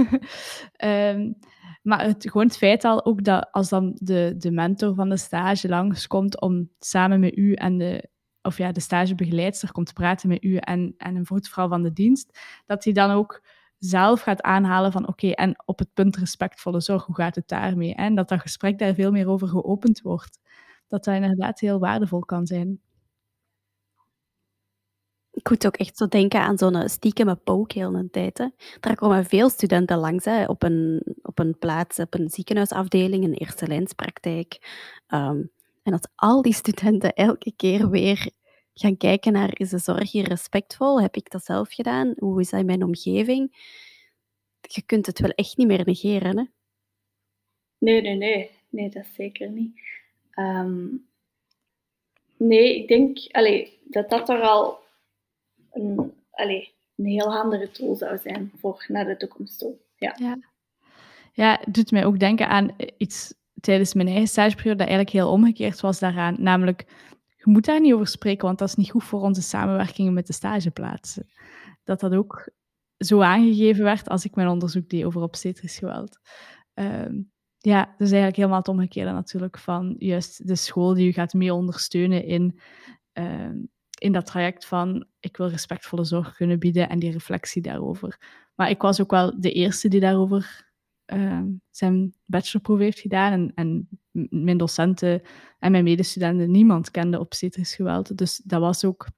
um, 0.84 1.38
Maar 1.84 2.04
het, 2.04 2.22
gewoon 2.30 2.46
het 2.46 2.56
feit 2.56 2.84
al 2.84 3.04
ook 3.04 3.24
dat 3.24 3.48
als 3.50 3.68
dan 3.68 3.92
de, 3.94 4.34
de 4.38 4.50
mentor 4.50 4.94
van 4.94 5.08
de 5.08 5.16
stage 5.16 5.68
langskomt 5.68 6.40
om 6.40 6.70
samen 6.78 7.20
met 7.20 7.36
u 7.36 7.52
en 7.52 7.78
de, 7.78 8.08
of 8.42 8.58
ja, 8.58 8.72
de 8.72 8.80
stagebegeleidster 8.80 9.72
komt 9.72 9.92
praten 9.92 10.28
met 10.28 10.44
u 10.44 10.56
en, 10.56 10.94
en 10.96 11.16
een 11.16 11.26
voetvrouw 11.26 11.68
van 11.68 11.82
de 11.82 11.92
dienst, 11.92 12.38
dat 12.66 12.84
hij 12.84 12.92
dan 12.92 13.10
ook 13.10 13.42
zelf 13.78 14.20
gaat 14.20 14.42
aanhalen 14.42 14.92
van 14.92 15.08
oké, 15.08 15.30
en 15.30 15.62
op 15.64 15.78
het 15.78 15.92
punt 15.94 16.16
respectvolle 16.16 16.80
zorg, 16.80 17.04
hoe 17.04 17.14
gaat 17.14 17.34
het 17.34 17.48
daarmee? 17.48 17.94
En 17.94 18.14
dat 18.14 18.28
dat 18.28 18.40
gesprek 18.40 18.78
daar 18.78 18.94
veel 18.94 19.10
meer 19.10 19.28
over 19.28 19.48
geopend 19.48 20.00
wordt. 20.00 20.40
Dat 20.88 21.04
dat 21.04 21.14
inderdaad 21.14 21.60
heel 21.60 21.78
waardevol 21.78 22.20
kan 22.20 22.46
zijn. 22.46 22.80
Ik 25.34 25.50
moet 25.50 25.66
ook 25.66 25.76
echt 25.76 25.96
zo 25.96 26.06
denken 26.06 26.40
aan 26.40 26.58
zo'n 26.58 26.88
stiekeme 26.88 27.34
pook 27.34 27.72
heel 27.72 27.94
een 27.94 28.10
tijd. 28.10 28.50
Daar 28.80 28.94
komen 28.94 29.24
veel 29.24 29.48
studenten 29.48 29.98
langs 29.98 30.24
hè, 30.24 30.44
op, 30.44 30.62
een, 30.62 31.02
op 31.22 31.38
een 31.38 31.58
plaats, 31.58 31.98
op 31.98 32.14
een 32.14 32.30
ziekenhuisafdeling, 32.30 33.24
een 33.24 33.34
eerste 33.34 33.66
lijnspraktijk. 33.66 34.58
Um, 35.08 35.52
en 35.82 35.92
dat 35.92 36.10
al 36.14 36.42
die 36.42 36.54
studenten 36.54 37.12
elke 37.14 37.52
keer 37.56 37.90
weer 37.90 38.30
gaan 38.74 38.96
kijken 38.96 39.32
naar, 39.32 39.50
is 39.52 39.70
de 39.70 39.78
zorg 39.78 40.12
hier 40.12 40.28
respectvol? 40.28 41.00
Heb 41.00 41.16
ik 41.16 41.30
dat 41.30 41.44
zelf 41.44 41.72
gedaan? 41.72 42.14
Hoe 42.18 42.40
is 42.40 42.50
dat 42.50 42.60
in 42.60 42.66
mijn 42.66 42.84
omgeving? 42.84 43.56
Je 44.60 44.82
kunt 44.82 45.06
het 45.06 45.20
wel 45.20 45.30
echt 45.30 45.56
niet 45.56 45.66
meer 45.66 45.84
negeren. 45.84 46.38
Hè? 46.38 46.44
Nee, 47.78 48.00
nee, 48.00 48.16
nee. 48.16 48.50
Nee, 48.68 48.88
dat 48.88 49.06
zeker 49.16 49.50
niet. 49.50 49.80
Um, 50.34 51.06
nee, 52.36 52.76
ik 52.76 52.88
denk 52.88 53.18
allee, 53.30 53.78
dat 53.84 54.10
dat 54.10 54.28
er 54.28 54.40
al 54.40 54.78
een, 55.74 56.12
een 56.96 57.06
heel 57.06 57.32
handige 57.32 57.70
tool 57.70 57.94
zou 57.94 58.18
zijn 58.18 58.52
voor 58.56 58.84
naar 58.88 59.04
de 59.04 59.16
toekomst 59.16 59.58
toe. 59.58 59.74
Ja. 59.96 60.14
ja. 60.18 60.38
Ja, 61.32 61.58
het 61.60 61.74
doet 61.74 61.90
mij 61.90 62.04
ook 62.04 62.18
denken 62.18 62.48
aan 62.48 62.76
iets 62.96 63.34
tijdens 63.60 63.94
mijn 63.94 64.08
eigen 64.08 64.28
stageperiode 64.28 64.78
dat 64.78 64.88
eigenlijk 64.88 65.16
heel 65.16 65.30
omgekeerd 65.30 65.80
was 65.80 65.98
daaraan. 65.98 66.36
Namelijk, 66.38 66.84
je 67.36 67.50
moet 67.50 67.64
daar 67.64 67.80
niet 67.80 67.92
over 67.92 68.06
spreken, 68.06 68.46
want 68.46 68.58
dat 68.58 68.68
is 68.68 68.74
niet 68.74 68.90
goed 68.90 69.04
voor 69.04 69.20
onze 69.20 69.42
samenwerkingen 69.42 70.12
met 70.12 70.26
de 70.26 70.32
stageplaatsen. 70.32 71.26
Dat 71.84 72.00
dat 72.00 72.14
ook 72.14 72.48
zo 72.96 73.20
aangegeven 73.20 73.84
werd 73.84 74.08
als 74.08 74.24
ik 74.24 74.34
mijn 74.34 74.48
onderzoek 74.48 74.88
deed 74.88 75.04
over 75.04 75.22
obstetrisch 75.22 75.78
geweld. 75.78 76.18
Um, 76.74 77.32
ja, 77.58 77.84
dus 77.98 78.08
eigenlijk 78.08 78.36
helemaal 78.36 78.58
het 78.58 78.68
omgekeerde 78.68 79.12
natuurlijk 79.12 79.58
van 79.58 79.94
juist 79.98 80.46
de 80.46 80.56
school 80.56 80.94
die 80.94 81.08
u 81.08 81.12
gaat 81.12 81.32
mee 81.32 81.54
ondersteunen 81.54 82.24
in 82.24 82.60
um, 83.12 83.68
in 84.04 84.12
dat 84.12 84.26
traject 84.26 84.66
van 84.66 85.06
ik 85.20 85.36
wil 85.36 85.48
respectvolle 85.48 86.04
zorg 86.04 86.36
kunnen 86.36 86.58
bieden 86.58 86.88
en 86.88 86.98
die 86.98 87.12
reflectie 87.12 87.62
daarover. 87.62 88.18
Maar 88.54 88.70
ik 88.70 88.82
was 88.82 89.00
ook 89.00 89.10
wel 89.10 89.40
de 89.40 89.52
eerste 89.52 89.88
die 89.88 90.00
daarover 90.00 90.72
ehm, 91.04 91.46
zijn 91.70 92.14
bachelorproef 92.24 92.78
heeft 92.78 92.98
gedaan. 92.98 93.32
En, 93.32 93.52
en 93.54 93.88
mijn 94.44 94.56
docenten 94.56 95.22
en 95.58 95.70
mijn 95.70 95.84
medestudenten, 95.84 96.50
niemand 96.50 96.90
kende 96.90 97.20
obstetrisch 97.20 97.74
geweld. 97.74 98.18
Dus 98.18 98.36
dat 98.44 98.60
was 98.60 98.84
ook 98.84 99.08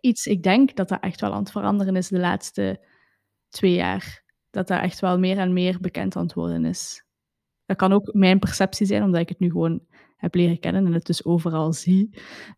iets, 0.00 0.26
ik 0.26 0.42
denk 0.42 0.76
dat 0.76 0.88
dat 0.88 1.00
echt 1.00 1.20
wel 1.20 1.32
aan 1.32 1.42
het 1.42 1.50
veranderen 1.50 1.96
is 1.96 2.08
de 2.08 2.18
laatste 2.18 2.86
twee 3.48 3.74
jaar. 3.74 4.24
Dat 4.50 4.68
dat 4.68 4.80
echt 4.80 5.00
wel 5.00 5.18
meer 5.18 5.38
en 5.38 5.52
meer 5.52 5.80
bekend 5.80 6.16
aan 6.16 6.22
het 6.22 6.34
worden 6.34 6.64
is. 6.64 7.04
Dat 7.64 7.76
kan 7.76 7.92
ook 7.92 8.14
mijn 8.14 8.38
perceptie 8.38 8.86
zijn, 8.86 9.02
omdat 9.02 9.20
ik 9.20 9.28
het 9.28 9.38
nu 9.38 9.50
gewoon 9.50 9.86
heb 10.20 10.34
leren 10.34 10.58
kennen 10.58 10.86
en 10.86 10.92
het 10.92 11.06
dus 11.06 11.24
overal 11.24 11.72
zie. 11.72 12.10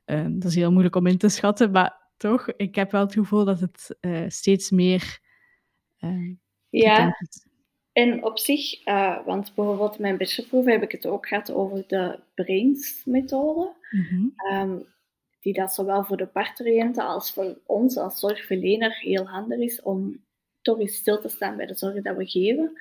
Ehm, 0.05 0.39
dat 0.39 0.51
is 0.51 0.55
heel 0.55 0.71
moeilijk 0.71 0.97
om 0.97 1.07
in 1.07 1.19
te 1.19 1.29
schatten, 1.29 1.71
maar 1.71 2.11
toch, 2.17 2.53
ik 2.57 2.75
heb 2.75 2.91
wel 2.91 3.01
het 3.01 3.13
gevoel 3.13 3.45
dat 3.45 3.61
het 3.61 3.97
uh, 4.01 4.25
steeds 4.29 4.71
meer. 4.71 5.21
Uh, 6.01 6.35
ja, 6.69 7.17
en 7.93 8.25
op 8.25 8.39
zich, 8.39 8.87
uh, 8.87 9.27
want 9.27 9.55
bijvoorbeeld 9.55 9.99
mijn 9.99 10.17
bachelorproef 10.17 10.65
heb 10.65 10.83
ik 10.83 10.93
het 10.93 11.07
ook 11.07 11.29
gehad 11.29 11.53
over 11.53 11.85
de 11.87 12.19
BRAINS-methode. 12.35 13.73
Mm 13.91 14.35
um, 14.53 14.91
die 15.43 15.53
dat 15.53 15.73
zowel 15.73 16.05
voor 16.05 16.17
de 16.17 16.27
parturiënten 16.27 17.07
als 17.07 17.33
voor 17.33 17.59
ons 17.67 17.97
als 17.97 18.19
zorgverlener 18.19 18.99
heel 18.99 19.27
handig 19.29 19.59
is 19.59 19.83
om 19.83 20.25
toch 20.61 20.81
eens 20.81 20.95
stil 20.95 21.21
te 21.21 21.29
staan 21.29 21.57
bij 21.57 21.67
de 21.67 21.75
zorg 21.75 22.03
dat 22.03 22.17
we 22.17 22.27
geven. 22.27 22.81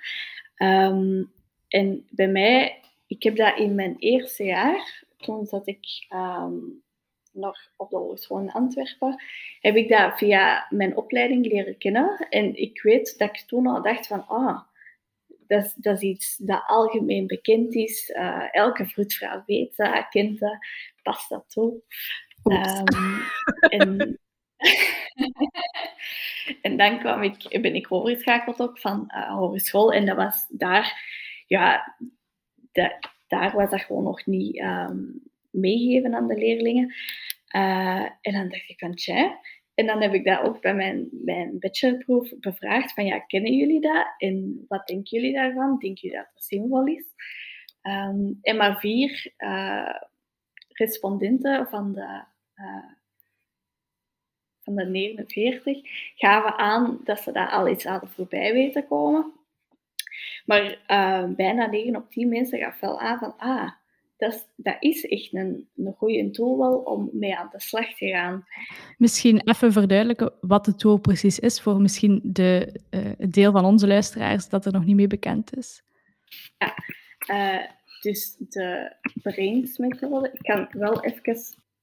Um, 0.57 1.31
en 1.67 2.07
bij 2.09 2.27
mij, 2.27 2.79
ik 3.11 3.23
heb 3.23 3.35
dat 3.35 3.57
in 3.57 3.75
mijn 3.75 3.95
eerste 3.99 4.43
jaar, 4.43 5.03
toen 5.17 5.45
zat 5.45 5.67
ik 5.67 6.05
um, 6.13 6.83
nog 7.31 7.57
op 7.77 7.89
de 7.89 7.97
Hogeschool 7.97 8.39
in 8.39 8.51
Antwerpen, 8.51 9.23
heb 9.59 9.75
ik 9.75 9.89
dat 9.89 10.17
via 10.17 10.65
mijn 10.69 10.95
opleiding 10.95 11.45
leren 11.45 11.77
kennen. 11.77 12.27
En 12.29 12.55
ik 12.55 12.81
weet 12.81 13.17
dat 13.17 13.29
ik 13.29 13.37
toen 13.47 13.67
al 13.67 13.81
dacht 13.81 14.07
van, 14.07 14.27
ah, 14.27 14.59
dat 15.47 15.65
is, 15.65 15.73
dat 15.73 15.95
is 15.95 16.01
iets 16.01 16.37
dat 16.37 16.63
algemeen 16.67 17.27
bekend 17.27 17.75
is. 17.75 18.09
Uh, 18.09 18.55
elke 18.55 18.85
vroedvrouw 18.85 19.43
weet 19.45 19.75
dat, 19.75 20.07
kent 20.09 20.39
dat, 20.39 20.57
past 21.03 21.29
dat 21.29 21.43
toe. 21.47 21.81
Um, 22.43 23.21
en, 23.59 24.19
en 26.61 26.77
dan 26.77 26.99
kwam 26.99 27.23
ik, 27.23 27.61
ben 27.61 27.75
ik 27.75 27.91
overgeschakeld 27.91 28.61
ook 28.61 28.79
van 28.79 29.11
uh, 29.15 29.33
hogeschool. 29.33 29.93
En 29.93 30.05
dat 30.05 30.15
was 30.15 30.45
daar, 30.49 31.03
ja, 31.47 31.95
dat, 32.71 32.91
daar 33.27 33.55
was 33.55 33.69
dat 33.69 33.81
gewoon 33.81 34.03
nog 34.03 34.25
niet 34.25 34.59
um, 34.59 35.23
meegegeven 35.49 36.15
aan 36.15 36.27
de 36.27 36.37
leerlingen. 36.37 36.93
Uh, 37.55 38.09
en 38.21 38.33
dan 38.33 38.49
dacht 38.49 38.69
ik 38.69 38.79
van, 38.79 38.95
tja. 38.95 39.39
En 39.73 39.85
dan 39.85 40.01
heb 40.01 40.13
ik 40.13 40.25
dat 40.25 40.41
ook 40.41 40.61
bij 40.61 40.75
mijn, 40.75 41.09
mijn 41.11 41.59
bachelorproef 41.59 42.33
bevraagd. 42.39 42.93
Van, 42.93 43.05
ja, 43.05 43.19
kennen 43.19 43.53
jullie 43.53 43.81
dat? 43.81 44.13
En 44.17 44.65
wat 44.67 44.87
denken 44.87 45.19
jullie 45.19 45.33
daarvan? 45.33 45.77
Denken 45.79 46.01
jullie 46.01 46.17
dat 46.17 46.27
het 46.33 46.43
zinvol 46.43 46.85
is? 46.85 47.03
Um, 47.83 48.39
en 48.41 48.57
maar 48.57 48.79
vier 48.79 49.33
uh, 49.37 49.95
respondenten 50.67 51.67
van 51.67 51.93
de, 51.93 52.23
uh, 52.55 52.91
van 54.63 54.75
de 54.75 54.85
49 54.85 55.79
gaven 56.15 56.57
aan 56.57 57.01
dat 57.03 57.19
ze 57.19 57.31
daar 57.31 57.49
al 57.49 57.67
iets 57.67 57.83
hadden 57.83 58.09
voorbij 58.09 58.53
weten 58.53 58.87
komen. 58.87 59.31
Maar 60.51 60.77
uh, 60.87 61.35
bijna 61.35 61.65
9 61.65 61.95
op 61.95 62.11
10 62.11 62.29
mensen 62.29 62.59
gaf 62.59 62.79
wel 62.79 62.99
aan 62.99 63.17
van, 63.17 63.33
ah, 63.37 63.69
dat 64.17 64.33
is, 64.33 64.45
dat 64.55 64.75
is 64.79 65.05
echt 65.05 65.33
een, 65.33 65.67
een 65.75 65.93
goede 65.97 66.29
tool 66.29 66.57
wel 66.57 66.77
om 66.77 67.09
mee 67.13 67.37
aan 67.37 67.49
de 67.51 67.59
slag 67.59 67.93
te 67.93 68.07
gaan. 68.07 68.45
Misschien 68.97 69.41
even 69.43 69.71
verduidelijken 69.71 70.33
wat 70.41 70.65
de 70.65 70.75
tool 70.75 70.97
precies 70.97 71.39
is 71.39 71.61
voor 71.61 71.81
misschien 71.81 72.19
de, 72.23 72.79
uh, 72.89 73.11
het 73.17 73.33
deel 73.33 73.51
van 73.51 73.65
onze 73.65 73.87
luisteraars 73.87 74.49
dat 74.49 74.65
er 74.65 74.71
nog 74.71 74.85
niet 74.85 74.95
mee 74.95 75.07
bekend 75.07 75.57
is. 75.57 75.83
Ja, 76.57 76.75
uh, 77.35 77.65
dus 78.01 78.35
de 78.37 78.95
brainsmethode. 79.21 80.29
Ik 80.33 80.41
kan 80.41 80.67
wel 80.71 81.03
even... 81.03 81.35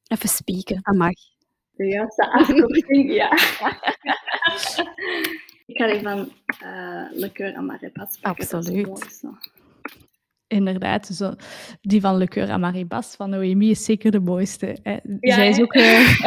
Even 0.07 0.29
spieken, 0.29 0.81
dat 0.83 0.95
mag. 0.95 1.15
De 1.71 1.87
juiste 1.87 2.33
afkorting, 2.33 3.13
ja. 3.13 3.29
Ik 5.69 5.77
ga 5.77 5.87
die 5.87 6.01
van 6.01 6.19
uh, 6.65 7.21
Le 7.21 7.31
Coeur 7.33 7.57
à 7.57 7.61
Maribas 7.61 8.19
pakken. 8.19 8.45
Absoluut. 8.45 9.23
Inderdaad, 10.47 11.07
zo, 11.07 11.35
die 11.81 12.01
van 12.01 12.17
Le 12.17 12.29
Coeur 12.29 12.51
à 12.51 12.57
Maribas 12.57 13.17
van 13.17 13.31
Noémie 13.31 13.71
is 13.71 13.85
zeker 13.85 14.11
de 14.11 14.21
mooiste. 14.21 14.77
Hè. 14.83 14.99
Ja, 15.21 15.35
Zij 15.35 15.49
is 15.49 15.61
ook 15.61 15.75
uh, 15.75 16.21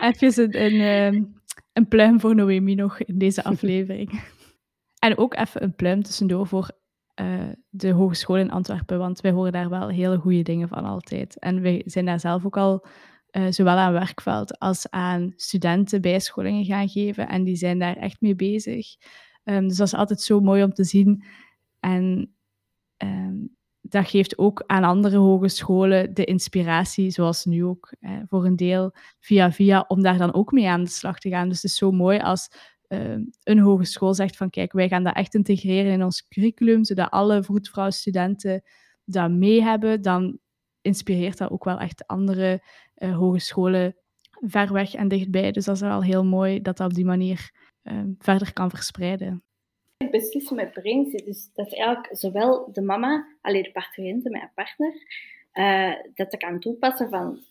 even 0.20 0.44
een, 0.44 0.62
een, 0.62 0.80
ehm, 0.80 1.24
een 1.72 1.88
pluim 1.88 2.20
voor 2.20 2.34
Noémie 2.34 2.76
nog 2.76 3.00
in 3.00 3.18
deze 3.18 3.44
aflevering. 3.44 4.22
en 5.06 5.18
ook 5.18 5.34
even 5.34 5.62
een 5.62 5.74
pluim 5.74 6.02
tussendoor 6.02 6.46
voor 6.46 6.70
uh, 7.20 7.48
de 7.68 7.90
hogeschool 7.90 8.36
in 8.36 8.50
Antwerpen, 8.50 8.98
want 8.98 9.20
wij 9.20 9.30
horen 9.30 9.52
daar 9.52 9.68
wel 9.68 9.88
hele 9.88 10.18
goede 10.18 10.42
dingen 10.42 10.68
van 10.68 10.84
altijd. 10.84 11.38
En 11.38 11.62
wij 11.62 11.82
zijn 11.84 12.04
daar 12.04 12.20
zelf 12.20 12.44
ook 12.44 12.56
al 12.56 12.86
uh, 13.32 13.46
zowel 13.50 13.76
aan 13.76 13.92
werkveld 13.92 14.58
als 14.58 14.90
aan 14.90 15.32
studenten 15.36 16.00
bijscholingen 16.00 16.64
gaan 16.64 16.88
geven. 16.88 17.28
En 17.28 17.44
die 17.44 17.56
zijn 17.56 17.78
daar 17.78 17.96
echt 17.96 18.20
mee 18.20 18.34
bezig. 18.34 18.96
Um, 19.44 19.68
dus 19.68 19.76
dat 19.76 19.86
is 19.86 19.94
altijd 19.94 20.20
zo 20.20 20.40
mooi 20.40 20.62
om 20.62 20.72
te 20.72 20.84
zien. 20.84 21.24
En 21.80 22.34
um, 22.96 23.56
dat 23.80 24.08
geeft 24.08 24.38
ook 24.38 24.64
aan 24.66 24.84
andere 24.84 25.16
hogescholen 25.16 26.14
de 26.14 26.24
inspiratie, 26.24 27.10
zoals 27.10 27.44
nu 27.44 27.64
ook, 27.64 27.92
voor 28.28 28.44
een 28.44 28.56
deel 28.56 28.92
via 29.20 29.52
via, 29.52 29.84
om 29.88 30.02
daar 30.02 30.18
dan 30.18 30.34
ook 30.34 30.52
mee 30.52 30.68
aan 30.68 30.84
de 30.84 30.90
slag 30.90 31.18
te 31.18 31.28
gaan. 31.28 31.48
Dus 31.48 31.62
het 31.62 31.70
is 31.70 31.76
zo 31.76 31.90
mooi 31.90 32.18
als 32.18 32.48
uh, 32.88 33.16
een 33.42 33.58
hogeschool 33.58 34.14
zegt 34.14 34.36
van 34.36 34.50
kijk, 34.50 34.72
wij 34.72 34.88
gaan 34.88 35.04
dat 35.04 35.16
echt 35.16 35.34
integreren 35.34 35.92
in 35.92 36.04
ons 36.04 36.28
curriculum, 36.28 36.84
zodat 36.84 37.10
alle 37.10 37.42
vroedvrouwstudenten 37.42 38.62
dat 39.04 39.30
mee 39.30 39.62
hebben, 39.62 40.02
dan 40.02 40.38
inspireert 40.80 41.38
dat 41.38 41.50
ook 41.50 41.64
wel 41.64 41.78
echt 41.78 42.06
andere 42.06 42.62
uh, 43.00 43.16
hogescholen 43.16 43.96
ver 44.30 44.72
weg 44.72 44.94
en 44.94 45.08
dichtbij. 45.08 45.52
Dus 45.52 45.64
dat 45.64 45.74
is 45.74 45.80
wel 45.80 46.02
heel 46.02 46.24
mooi 46.24 46.62
dat 46.62 46.76
dat 46.76 46.88
op 46.90 46.94
die 46.94 47.04
manier 47.04 47.50
uh, 47.82 48.02
verder 48.18 48.52
kan 48.52 48.70
verspreiden. 48.70 49.42
Het 49.96 50.10
beslissen 50.10 50.56
met 50.56 50.72
brains, 50.72 51.12
dus 51.12 51.50
dat 51.54 51.74
eigenlijk 51.74 52.08
zowel 52.16 52.72
de 52.72 52.82
mama, 52.82 53.26
alleen 53.40 53.62
de 53.62 53.72
parturiënte, 53.72 54.30
mijn 54.30 54.50
partner, 54.54 54.92
uh, 55.52 56.14
dat 56.14 56.30
ze 56.30 56.36
kan 56.36 56.60
toepassen 56.60 57.08
van 57.08 57.44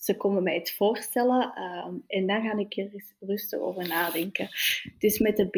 ze 0.00 0.16
komen 0.16 0.42
mij 0.42 0.54
het 0.54 0.72
voorstellen 0.72 1.62
um, 1.62 2.04
en 2.06 2.26
dan 2.26 2.42
ga 2.42 2.58
ik 2.58 2.76
er 2.76 3.04
rustig 3.20 3.60
over 3.60 3.88
nadenken. 3.88 4.48
Dus 4.98 5.18
met 5.18 5.36
de 5.36 5.46
B 5.46 5.56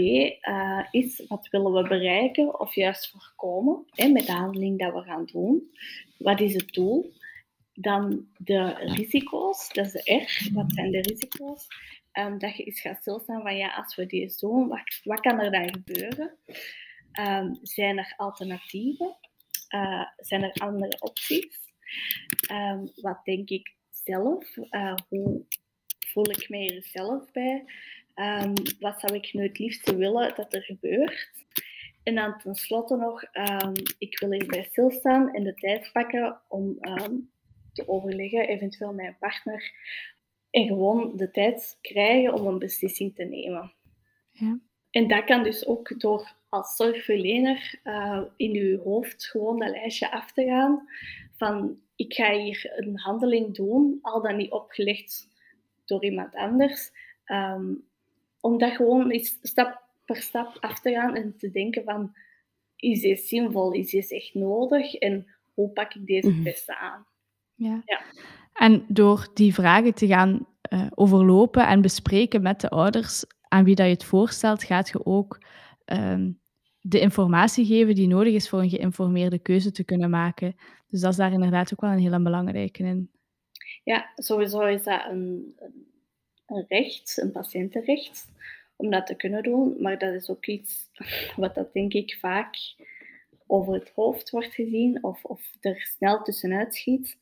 is 0.94 1.24
wat 1.28 1.48
willen 1.50 1.72
we 1.72 1.88
bereiken 1.88 2.60
of 2.60 2.74
juist 2.74 3.10
voorkomen 3.10 3.84
hè, 3.90 4.08
met 4.08 4.26
de 4.26 4.32
handeling 4.32 4.78
dat 4.78 4.92
we 4.92 5.00
gaan 5.00 5.24
doen. 5.32 5.70
Wat 6.18 6.40
is 6.40 6.54
het 6.54 6.72
doel? 6.72 7.12
Dan 7.74 8.26
de 8.38 8.74
risico's, 8.74 9.68
dat 9.72 9.84
is 9.84 9.92
de 9.92 10.14
R. 10.14 10.48
Wat 10.52 10.72
zijn 10.72 10.90
de 10.90 11.00
risico's? 11.00 11.66
Um, 12.12 12.38
dat 12.38 12.56
je 12.56 12.64
eens 12.64 12.80
gaat 12.80 13.00
stilstaan 13.00 13.42
van 13.42 13.56
ja, 13.56 13.74
als 13.74 13.94
we 13.94 14.06
dit 14.06 14.40
doen, 14.40 14.68
wat, 14.68 15.00
wat 15.04 15.20
kan 15.20 15.40
er 15.40 15.50
dan 15.50 15.74
gebeuren? 15.74 16.38
Um, 17.20 17.58
zijn 17.62 17.98
er 17.98 18.14
alternatieven? 18.16 19.16
Uh, 19.68 20.06
zijn 20.16 20.42
er 20.42 20.52
andere 20.52 20.96
opties? 21.00 21.58
Um, 22.52 22.90
wat 22.94 23.24
denk 23.24 23.48
ik 23.48 23.74
zelf? 23.90 24.56
Uh, 24.56 24.94
hoe 25.08 25.44
voel 25.98 26.30
ik 26.30 26.48
me 26.48 26.74
er 26.74 26.82
zelf 26.82 27.32
bij? 27.32 27.64
Wat 28.80 29.00
zou 29.00 29.14
ik 29.14 29.32
nu 29.32 29.42
het 29.42 29.58
liefste 29.58 29.96
willen 29.96 30.34
dat 30.34 30.54
er 30.54 30.62
gebeurt? 30.62 31.30
En 32.02 32.14
dan 32.14 32.38
tenslotte 32.38 32.96
nog, 32.96 33.22
ik 33.98 34.18
wil 34.18 34.30
hierbij 34.30 34.64
stilstaan 34.70 35.34
en 35.34 35.44
de 35.44 35.54
tijd 35.54 35.90
pakken 35.92 36.40
om 36.48 36.78
te 37.72 37.88
overleggen, 37.88 38.48
eventueel 38.48 38.92
met 38.92 38.96
mijn 38.96 39.16
partner, 39.18 39.72
en 40.50 40.66
gewoon 40.66 41.16
de 41.16 41.30
tijd 41.30 41.78
krijgen 41.80 42.34
om 42.34 42.46
een 42.46 42.58
beslissing 42.58 43.14
te 43.14 43.24
nemen. 43.24 43.72
Ja. 44.30 44.58
En 44.90 45.08
dat 45.08 45.24
kan 45.24 45.42
dus 45.42 45.66
ook 45.66 46.00
door 46.00 46.36
als 46.48 46.76
zorgverlener 46.76 47.80
uh, 47.84 48.22
in 48.36 48.56
uw 48.56 48.78
hoofd 48.78 49.26
gewoon 49.26 49.58
dat 49.58 49.70
lijstje 49.70 50.10
af 50.10 50.32
te 50.32 50.44
gaan 50.44 50.88
van 51.36 51.80
ik 51.96 52.14
ga 52.14 52.38
hier 52.38 52.72
een 52.76 52.98
handeling 52.98 53.54
doen, 53.54 53.98
al 54.02 54.22
dan 54.22 54.36
niet 54.36 54.50
opgelegd 54.50 55.28
door 55.84 56.04
iemand 56.04 56.34
anders. 56.34 56.90
Um, 57.26 57.84
om 58.40 58.58
dat 58.58 58.72
gewoon 58.72 59.10
eens 59.10 59.38
stap 59.42 59.82
per 60.04 60.16
stap 60.16 60.56
af 60.60 60.80
te 60.80 60.90
gaan 60.90 61.16
en 61.16 61.36
te 61.36 61.50
denken 61.50 61.84
van, 61.84 62.16
is 62.76 63.00
dit 63.00 63.20
zinvol, 63.20 63.72
is 63.72 63.90
dit 63.90 64.12
echt 64.12 64.34
nodig 64.34 64.94
en 64.94 65.26
hoe 65.54 65.70
pak 65.70 65.94
ik 65.94 66.06
deze 66.06 66.26
het 66.26 66.36
mhm. 66.36 66.44
beste 66.44 66.76
aan? 66.76 67.06
Ja. 67.62 67.82
ja. 67.84 68.00
En 68.52 68.84
door 68.88 69.28
die 69.34 69.54
vragen 69.54 69.94
te 69.94 70.06
gaan 70.06 70.46
uh, 70.72 70.86
overlopen 70.94 71.66
en 71.66 71.80
bespreken 71.80 72.42
met 72.42 72.60
de 72.60 72.68
ouders 72.68 73.24
aan 73.48 73.64
wie 73.64 73.74
dat 73.74 73.86
je 73.86 73.92
het 73.92 74.04
voorstelt, 74.04 74.64
gaat 74.64 74.88
je 74.88 75.06
ook 75.06 75.38
um, 75.86 76.40
de 76.80 77.00
informatie 77.00 77.66
geven 77.66 77.94
die 77.94 78.08
nodig 78.08 78.34
is 78.34 78.48
voor 78.48 78.60
een 78.60 78.70
geïnformeerde 78.70 79.38
keuze 79.38 79.70
te 79.70 79.84
kunnen 79.84 80.10
maken. 80.10 80.56
Dus 80.88 81.00
dat 81.00 81.10
is 81.10 81.16
daar 81.16 81.32
inderdaad 81.32 81.72
ook 81.72 81.80
wel 81.80 81.90
een 81.90 81.98
hele 81.98 82.22
belangrijke 82.22 82.82
in. 82.82 83.10
Ja, 83.84 84.12
sowieso 84.16 84.60
is 84.60 84.82
dat 84.82 85.04
een, 85.10 85.54
een, 85.58 85.86
een 86.46 86.64
recht, 86.68 87.18
een 87.22 87.32
patiëntenrecht, 87.32 88.32
om 88.76 88.90
dat 88.90 89.06
te 89.06 89.14
kunnen 89.14 89.42
doen. 89.42 89.76
Maar 89.78 89.98
dat 89.98 90.14
is 90.14 90.30
ook 90.30 90.46
iets 90.46 90.90
wat 91.36 91.54
dat 91.54 91.72
denk 91.72 91.92
ik 91.92 92.16
vaak 92.20 92.56
over 93.46 93.74
het 93.74 93.92
hoofd 93.94 94.30
wordt 94.30 94.54
gezien 94.54 95.04
of, 95.04 95.24
of 95.24 95.50
er 95.60 95.80
snel 95.80 96.22
tussenuit 96.22 96.74
schiet. 96.74 97.16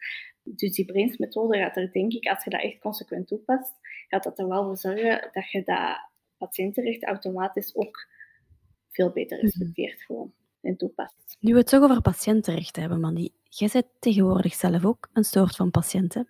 Dus 0.57 0.75
die 0.75 0.85
brainsmethode 0.85 1.59
gaat 1.59 1.77
er, 1.77 1.93
denk 1.93 2.13
ik, 2.13 2.27
als 2.27 2.45
je 2.45 2.51
dat 2.51 2.63
echt 2.63 2.79
consequent 2.79 3.27
toepast, 3.27 3.73
gaat 4.09 4.23
dat 4.23 4.39
er 4.39 4.49
wel 4.49 4.65
voor 4.65 4.77
zorgen 4.77 5.29
dat 5.33 5.51
je 5.51 5.63
dat 5.65 6.09
patiëntenrecht 6.37 7.05
automatisch 7.05 7.77
ook 7.77 8.07
veel 8.89 9.11
beter 9.11 9.37
mhm. 9.37 9.47
respecteert 9.47 10.03
gewoon 10.03 10.33
en 10.61 10.77
toepast. 10.77 11.37
Nu 11.41 11.53
we 11.53 11.59
het 11.59 11.69
toch 11.69 11.83
over 11.83 12.03
patiëntenrechten 12.03 12.81
hebben, 12.81 13.01
Mandy. 13.01 13.29
Jij 13.45 13.69
bent 13.73 13.87
tegenwoordig 13.99 14.55
zelf 14.55 14.85
ook 14.85 15.09
een 15.13 15.25
soort 15.25 15.57
van 15.57 15.71
patiënt, 15.71 16.15
hè? 16.15 16.23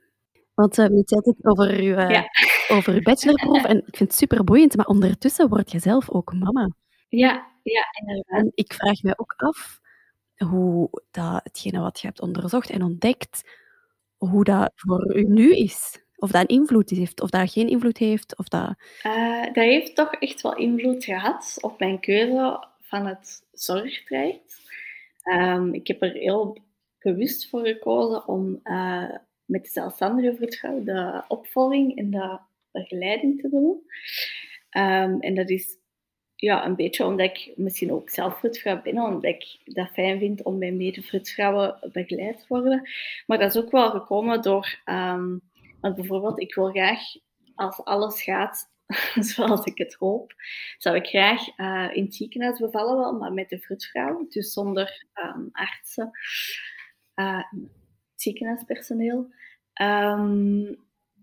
Want 0.55 0.79
uh, 0.79 0.87
je 0.87 1.03
zei 1.05 1.21
het 1.25 1.37
over 1.41 1.71
uw, 1.71 2.11
uh, 2.11 2.23
over 2.77 2.95
uw 2.95 3.03
bachelorproef 3.03 3.65
en 3.65 3.77
ik 3.77 3.97
vind 3.97 4.11
het 4.11 4.19
super 4.19 4.45
boeiend, 4.45 4.77
maar 4.77 4.87
ondertussen 4.87 5.49
word 5.49 5.71
je 5.71 5.79
zelf 5.79 6.11
ook 6.11 6.33
mama. 6.33 6.71
Ja, 7.09 7.47
ja, 7.63 7.85
inderdaad. 8.01 8.41
En 8.41 8.53
ik 8.55 8.73
vraag 8.73 9.03
me 9.03 9.19
ook 9.19 9.35
af 9.37 9.81
hoe 10.37 10.91
dat, 11.11 11.41
hetgene 11.45 11.81
wat 11.81 12.01
je 12.01 12.07
hebt 12.07 12.21
onderzocht 12.21 12.71
en 12.71 12.83
ontdekt, 12.83 13.51
hoe 14.29 14.45
dat 14.45 14.73
voor 14.75 15.17
u 15.17 15.23
nu 15.23 15.55
is. 15.57 16.05
Of 16.17 16.31
dat 16.31 16.41
een 16.41 16.57
invloed 16.57 16.91
heeft, 16.91 17.21
of 17.21 17.31
dat 17.31 17.51
geen 17.51 17.69
invloed 17.69 17.99
heeft. 17.99 18.37
Of 18.39 18.49
dat... 18.49 18.75
Uh, 19.07 19.43
dat 19.45 19.55
heeft 19.55 19.95
toch 19.95 20.13
echt 20.13 20.41
wel 20.41 20.57
invloed 20.57 21.05
gehad 21.05 21.59
op 21.61 21.79
mijn 21.79 22.01
keuze 22.01 22.67
van 22.81 23.07
het 23.07 23.47
zorgtraject. 23.53 24.59
Um, 25.33 25.75
ik 25.75 25.87
heb 25.87 26.03
er 26.03 26.13
heel 26.13 26.59
bewust 26.99 27.49
voor 27.49 27.67
gekozen 27.67 28.29
om 28.29 28.61
uh, 28.65 29.11
met 29.45 29.65
de 29.65 29.71
zelfstandige 29.71 30.83
de 30.85 31.23
opvolging 31.29 31.97
en 31.99 32.11
de 32.11 32.39
begeleiding 32.71 33.41
te 33.41 33.49
doen. 33.49 33.83
Um, 34.83 35.21
en 35.21 35.35
dat 35.35 35.51
is 35.51 35.77
ja, 36.41 36.65
een 36.65 36.77
beetje 36.77 37.05
omdat 37.05 37.27
ik 37.27 37.53
misschien 37.57 37.93
ook 37.93 38.11
zelf 38.11 38.39
vroedvrouw 38.39 38.83
ben, 38.83 38.99
omdat 38.99 39.25
ik 39.25 39.59
dat 39.65 39.89
fijn 39.93 40.19
vind 40.19 40.43
om 40.43 40.59
bij 40.59 40.73
mede 40.73 41.03
begeleid 41.93 42.39
te 42.39 42.45
worden. 42.49 42.89
Maar 43.27 43.39
dat 43.39 43.55
is 43.55 43.63
ook 43.63 43.71
wel 43.71 43.91
gekomen 43.91 44.43
door, 44.43 44.81
um, 44.85 45.41
want 45.81 45.95
bijvoorbeeld, 45.95 46.41
ik 46.41 46.55
wil 46.55 46.71
graag, 46.71 47.01
als 47.55 47.85
alles 47.85 48.23
gaat 48.23 48.69
zoals 49.35 49.65
ik 49.65 49.79
het 49.79 49.95
hoop, 49.95 50.35
zou 50.79 50.97
ik 50.97 51.07
graag 51.07 51.59
uh, 51.59 51.89
in 51.93 52.05
het 52.05 52.15
ziekenhuis 52.15 52.59
bevallen, 52.59 52.97
wel, 52.97 53.13
maar 53.13 53.33
met 53.33 53.49
de 53.49 53.59
vroedvrouw, 53.59 54.27
dus 54.29 54.53
zonder 54.53 55.05
um, 55.15 55.49
artsen, 55.53 56.11
uh, 57.15 57.45
ziekenhuispersoneel. 58.15 59.33
Um, 59.83 60.79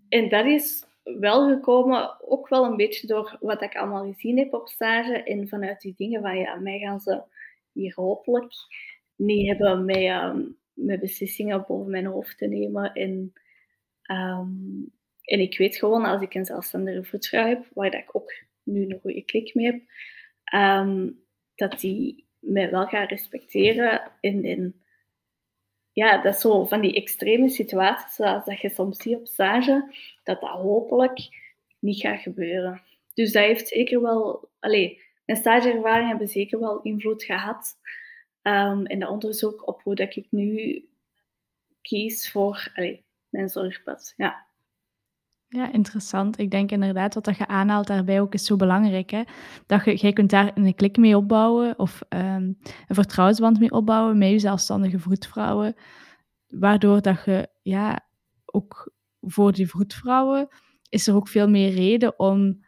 en 0.08 0.28
dat 0.28 0.44
is 0.44 0.87
wel 1.20 1.48
gekomen, 1.48 2.28
ook 2.28 2.48
wel 2.48 2.64
een 2.64 2.76
beetje 2.76 3.06
door 3.06 3.36
wat 3.40 3.62
ik 3.62 3.76
allemaal 3.76 4.12
gezien 4.12 4.38
heb 4.38 4.54
op 4.54 4.68
stage. 4.68 5.22
En 5.22 5.48
vanuit 5.48 5.80
die 5.80 5.94
dingen 5.96 6.22
van 6.22 6.38
ja, 6.38 6.54
mij 6.54 6.78
gaan 6.78 7.00
ze 7.00 7.22
hier 7.72 7.92
hopelijk 7.94 8.52
niet 9.16 9.46
hebben 9.46 9.84
met, 9.84 9.96
um, 9.96 10.58
met 10.72 11.00
beslissingen 11.00 11.64
boven 11.66 11.90
mijn 11.90 12.06
hoofd 12.06 12.38
te 12.38 12.46
nemen. 12.46 12.92
En, 12.92 13.32
um, 14.10 14.92
en 15.22 15.40
ik 15.40 15.58
weet 15.58 15.76
gewoon, 15.76 16.04
als 16.04 16.22
ik 16.22 16.34
een 16.34 16.44
zelfstandige 16.44 17.04
voetvrouw 17.04 17.46
heb, 17.46 17.66
waar 17.72 17.90
dat 17.90 18.00
ik 18.00 18.16
ook 18.16 18.32
nu 18.62 18.82
een 18.82 19.00
goede 19.00 19.22
klik 19.22 19.54
mee 19.54 19.66
heb, 19.66 19.80
um, 20.62 21.20
dat 21.54 21.80
die 21.80 22.26
mij 22.38 22.70
wel 22.70 22.86
gaan 22.86 23.06
respecteren 23.06 24.12
en, 24.20 24.44
en 24.44 24.82
ja, 25.98 26.22
dat 26.22 26.34
is 26.34 26.40
zo 26.40 26.64
van 26.64 26.80
die 26.80 26.94
extreme 26.94 27.48
situaties, 27.48 28.14
zoals 28.14 28.44
dat 28.44 28.60
je 28.60 28.68
soms 28.68 29.02
ziet 29.02 29.16
op 29.16 29.26
stage, 29.26 29.94
dat 30.24 30.40
dat 30.40 30.50
hopelijk 30.50 31.28
niet 31.78 32.00
gaat 32.00 32.20
gebeuren. 32.20 32.82
Dus 33.14 33.32
dat 33.32 33.42
heeft 33.42 33.68
zeker 33.68 34.02
wel, 34.02 34.48
allez, 34.60 34.98
mijn 35.24 35.38
stageervaringen 35.38 36.08
hebben 36.08 36.28
zeker 36.28 36.60
wel 36.60 36.82
invloed 36.82 37.24
gehad. 37.24 37.76
In 38.84 38.98
dat 38.98 39.08
onderzoek 39.08 39.68
op 39.68 39.82
hoe 39.82 39.94
dat 39.94 40.16
ik 40.16 40.26
nu 40.30 40.84
kies 41.82 42.30
voor 42.30 42.72
allez, 42.74 42.98
mijn 43.28 43.48
zorgpad. 43.48 44.14
Ja. 44.16 44.46
Ja, 45.50 45.72
interessant. 45.72 46.38
Ik 46.38 46.50
denk 46.50 46.70
inderdaad 46.70 47.14
wat 47.14 47.24
dat 47.24 47.36
je 47.36 47.46
aanhaalt 47.46 47.86
daarbij 47.86 48.20
ook 48.20 48.34
is 48.34 48.44
zo 48.44 48.56
belangrijk. 48.56 49.10
Hè? 49.10 49.22
Dat 49.66 49.84
je, 49.84 49.96
jij 49.96 50.12
kunt 50.12 50.30
daar 50.30 50.50
een 50.54 50.74
klik 50.74 50.96
mee 50.96 51.16
opbouwen 51.16 51.78
of 51.78 52.00
um, 52.08 52.58
een 52.86 52.94
vertrouwensband 52.94 53.58
mee 53.58 53.70
opbouwen 53.70 54.18
met 54.18 54.30
je 54.30 54.38
zelfstandige 54.38 54.98
vroedvrouwen. 54.98 55.74
Waardoor 56.46 57.02
dat 57.02 57.24
je 57.24 57.48
ja, 57.62 58.08
ook 58.44 58.92
voor 59.20 59.52
die 59.52 59.68
vroedvrouwen 59.68 60.48
is 60.88 61.06
er 61.06 61.14
ook 61.14 61.28
veel 61.28 61.48
meer 61.48 61.70
reden 61.70 62.18
om 62.18 62.64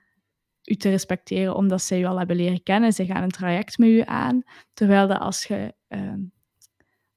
u 0.64 0.74
te 0.74 0.90
respecteren, 0.90 1.54
omdat 1.56 1.82
zij 1.82 2.00
u 2.00 2.04
al 2.04 2.18
hebben 2.18 2.36
leren 2.36 2.62
kennen. 2.62 2.92
Zij 2.92 3.06
gaan 3.06 3.22
een 3.22 3.30
traject 3.30 3.78
met 3.78 3.88
u 3.88 4.02
aan. 4.04 4.42
Terwijl 4.72 5.08
dat 5.08 5.18
als 5.18 5.44
je, 5.44 5.74
uh, 5.88 6.12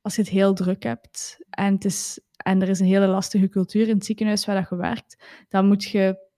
als 0.04 0.16
je 0.16 0.22
het 0.22 0.32
heel 0.32 0.54
druk 0.54 0.84
hebt 0.84 1.38
en 1.50 1.74
het 1.74 1.86
is 1.86 2.20
en 2.36 2.62
er 2.62 2.70
is 2.70 2.80
een 2.80 2.86
hele 2.86 3.08
lastige 3.08 3.50
cultuur 3.50 3.88
in 3.88 3.96
het 3.96 4.06
ziekenhuis 4.06 4.46
waar 4.46 4.56
dat 4.56 4.70
je 4.70 4.76
werkt, 4.76 5.24
dan 5.50 5.68
moet 5.68 5.84
je 5.84 6.30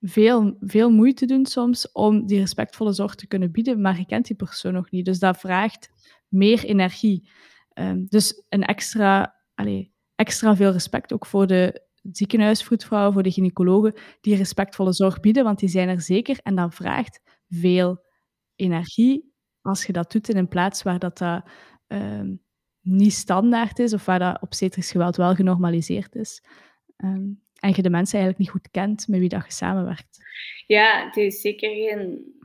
veel, 0.00 0.56
veel 0.60 0.90
moeite 0.90 1.26
doen 1.26 1.46
soms 1.46 1.92
om 1.92 2.26
die 2.26 2.38
respectvolle 2.38 2.92
zorg 2.92 3.14
te 3.14 3.26
kunnen 3.26 3.52
bieden, 3.52 3.80
maar 3.80 3.98
je 3.98 4.06
kent 4.06 4.26
die 4.26 4.36
persoon 4.36 4.72
nog 4.72 4.90
niet. 4.90 5.04
Dus 5.04 5.18
dat 5.18 5.38
vraagt 5.38 5.90
meer 6.28 6.64
energie. 6.64 7.30
Um, 7.74 8.06
dus 8.08 8.44
een 8.48 8.64
extra, 8.64 9.34
allez, 9.54 9.88
extra 10.14 10.56
veel 10.56 10.72
respect 10.72 11.12
ook 11.12 11.26
voor 11.26 11.46
de 11.46 11.86
ziekenhuisvroedvrouwen, 12.02 13.12
voor 13.12 13.22
de 13.22 13.32
gynaecologen, 13.32 13.94
die 14.20 14.36
respectvolle 14.36 14.92
zorg 14.92 15.20
bieden, 15.20 15.44
want 15.44 15.58
die 15.58 15.68
zijn 15.68 15.88
er 15.88 16.00
zeker. 16.00 16.38
En 16.42 16.54
dat 16.54 16.74
vraagt 16.74 17.20
veel 17.48 18.04
energie 18.54 19.32
als 19.60 19.84
je 19.84 19.92
dat 19.92 20.12
doet 20.12 20.28
in 20.28 20.36
een 20.36 20.48
plaats 20.48 20.82
waar 20.82 20.98
dat, 20.98 21.18
dat 21.18 21.48
um, 21.86 22.46
niet 22.80 23.12
standaard 23.12 23.78
is 23.78 23.92
of 23.92 24.04
waar 24.04 24.18
dat 24.18 24.40
obstetrisch 24.40 24.90
geweld 24.90 25.16
wel 25.16 25.34
genormaliseerd 25.34 26.14
is. 26.14 26.42
Um, 26.96 27.42
en 27.60 27.72
je 27.74 27.82
de 27.82 27.90
mensen 27.90 28.18
eigenlijk 28.18 28.38
niet 28.38 28.50
goed 28.50 28.70
kent 28.70 29.08
met 29.08 29.20
wie 29.20 29.28
dat 29.28 29.44
je 29.44 29.52
samenwerkt. 29.52 30.18
Ja, 30.66 31.04
het 31.06 31.16
is 31.16 31.40
zeker 31.40 31.70
geen... 31.70 32.36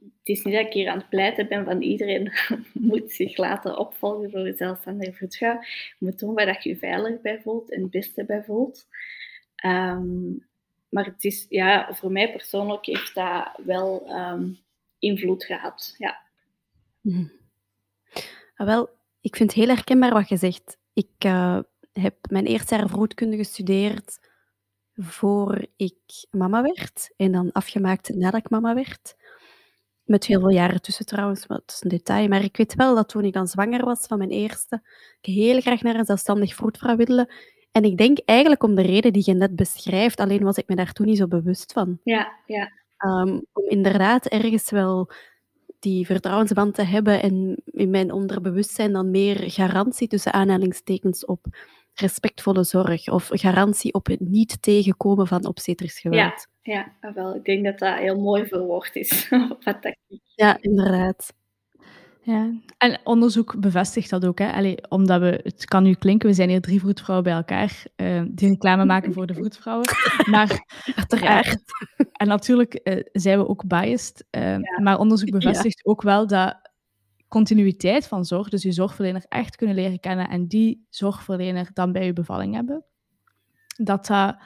Het 0.00 0.36
is 0.36 0.44
niet 0.44 0.54
dat 0.54 0.66
ik 0.66 0.72
hier 0.72 0.88
aan 0.88 0.98
het 0.98 1.08
pleiten 1.08 1.48
ben 1.48 1.64
van 1.64 1.82
iedereen 1.82 2.32
moet 2.72 3.12
zich 3.12 3.36
laten 3.36 3.78
opvolgen 3.78 4.30
door 4.30 4.46
een 4.46 4.56
zelfstandige 4.56 5.12
vroedvrouw. 5.12 5.60
Je 5.60 5.94
moet 5.98 6.18
doen 6.18 6.34
waar 6.34 6.46
dat 6.46 6.62
je 6.62 6.68
je 6.68 6.76
veilig 6.76 7.20
bij 7.20 7.40
voelt 7.40 7.70
en 7.70 7.82
het 7.82 7.90
beste 7.90 8.24
bij 8.24 8.42
voelt. 8.42 8.86
Um, 9.66 10.46
maar 10.88 11.04
het 11.04 11.24
is, 11.24 11.46
ja, 11.48 11.94
voor 11.94 12.12
mij 12.12 12.32
persoonlijk 12.32 12.86
heeft 12.86 13.14
dat 13.14 13.48
wel 13.64 14.10
um, 14.10 14.58
invloed 14.98 15.44
gehad. 15.44 15.94
Ja. 15.98 16.18
Mm. 17.00 17.32
Ah, 18.56 18.66
wel, 18.66 18.90
ik 19.28 19.36
vind 19.36 19.54
het 19.54 19.64
heel 19.64 19.74
herkenbaar 19.74 20.12
wat 20.12 20.28
je 20.28 20.36
zegt. 20.36 20.78
Ik 20.92 21.24
uh, 21.26 21.58
heb 21.92 22.16
mijn 22.30 22.46
eerste 22.46 22.76
jaar 22.76 22.88
vroedkunde 22.88 23.36
gestudeerd 23.36 24.18
voor 24.94 25.66
ik 25.76 26.26
mama 26.30 26.62
werd. 26.62 27.12
En 27.16 27.32
dan 27.32 27.52
afgemaakt 27.52 28.14
nadat 28.14 28.40
ik 28.40 28.50
mama 28.50 28.74
werd. 28.74 29.16
Met 30.04 30.26
heel 30.26 30.40
veel 30.40 30.50
jaren 30.50 30.82
tussen 30.82 31.06
trouwens, 31.06 31.46
maar 31.46 31.58
dat 31.58 31.74
is 31.74 31.82
een 31.82 31.88
detail. 31.88 32.28
Maar 32.28 32.42
ik 32.42 32.56
weet 32.56 32.74
wel 32.74 32.94
dat 32.94 33.08
toen 33.08 33.24
ik 33.24 33.32
dan 33.32 33.46
zwanger 33.46 33.84
was 33.84 34.06
van 34.06 34.18
mijn 34.18 34.30
eerste, 34.30 34.82
ik 35.20 35.34
heel 35.34 35.60
graag 35.60 35.82
naar 35.82 35.94
een 35.94 36.04
zelfstandig 36.04 36.54
vroedvrouw 36.54 36.96
wilde. 36.96 37.32
En 37.72 37.84
ik 37.84 37.96
denk 37.96 38.18
eigenlijk 38.24 38.62
om 38.62 38.74
de 38.74 38.82
reden 38.82 39.12
die 39.12 39.22
je 39.26 39.34
net 39.34 39.56
beschrijft, 39.56 40.20
alleen 40.20 40.42
was 40.42 40.56
ik 40.56 40.68
me 40.68 40.74
daar 40.74 40.92
toen 40.92 41.06
niet 41.06 41.18
zo 41.18 41.26
bewust 41.26 41.72
van. 41.72 42.00
Ja, 42.02 42.32
ja. 42.46 42.72
Um, 43.06 43.46
om 43.52 43.64
inderdaad 43.68 44.26
ergens 44.26 44.70
wel 44.70 45.10
die 45.78 46.06
vertrouwensband 46.06 46.74
te 46.74 46.82
hebben 46.82 47.22
en 47.22 47.62
in 47.64 47.90
mijn 47.90 48.12
onderbewustzijn 48.12 48.92
dan 48.92 49.10
meer 49.10 49.50
garantie 49.50 50.08
tussen 50.08 50.32
aanhalingstekens 50.32 51.24
op 51.24 51.46
respectvolle 51.94 52.64
zorg 52.64 53.08
of 53.08 53.28
garantie 53.32 53.94
op 53.94 54.06
het 54.06 54.20
niet 54.20 54.62
tegenkomen 54.62 55.26
van 55.26 55.46
obstetrisch 55.46 56.00
geweld. 56.00 56.46
Ja, 56.62 56.92
ja 57.00 57.12
wel. 57.12 57.34
ik 57.34 57.44
denk 57.44 57.64
dat 57.64 57.78
dat 57.78 57.98
heel 57.98 58.20
mooi 58.20 58.46
verwoord 58.46 58.96
is. 58.96 59.28
ja, 60.34 60.58
inderdaad. 60.60 61.32
Ja, 62.28 62.52
en 62.78 63.00
onderzoek 63.04 63.60
bevestigt 63.60 64.10
dat 64.10 64.26
ook. 64.26 64.38
Hè? 64.38 64.52
Allee, 64.52 64.88
omdat 64.88 65.20
we, 65.20 65.40
het 65.42 65.64
kan 65.64 65.82
nu 65.82 65.94
klinken, 65.94 66.28
we 66.28 66.34
zijn 66.34 66.48
hier 66.48 66.60
drie 66.60 66.80
vroedvrouwen 66.80 67.24
bij 67.24 67.34
elkaar 67.36 67.82
uh, 67.96 68.22
die 68.28 68.48
reclame 68.48 68.84
maken 68.84 69.12
voor 69.12 69.26
de 69.26 69.34
vroedvrouwen. 69.34 69.86
Maar 70.30 70.64
uiteraard. 70.94 71.46
Uh, 71.48 72.06
en 72.12 72.28
natuurlijk 72.28 72.80
uh, 72.84 73.02
zijn 73.12 73.38
we 73.38 73.48
ook 73.48 73.66
biased. 73.66 74.24
Ja. 74.30 74.60
Maar 74.82 74.98
onderzoek 74.98 75.30
bevestigt 75.30 75.80
ja. 75.84 75.90
ook 75.90 76.02
wel 76.02 76.26
dat 76.26 76.70
continuïteit 77.28 78.06
van 78.06 78.24
zorg, 78.24 78.48
dus 78.48 78.62
je 78.62 78.72
zorgverlener 78.72 79.24
echt 79.28 79.56
kunnen 79.56 79.76
leren 79.76 80.00
kennen 80.00 80.28
en 80.28 80.46
die 80.46 80.86
zorgverlener 80.90 81.70
dan 81.72 81.92
bij 81.92 82.04
je 82.04 82.12
bevalling 82.12 82.54
hebben, 82.54 82.84
dat 83.76 84.06
dat 84.06 84.36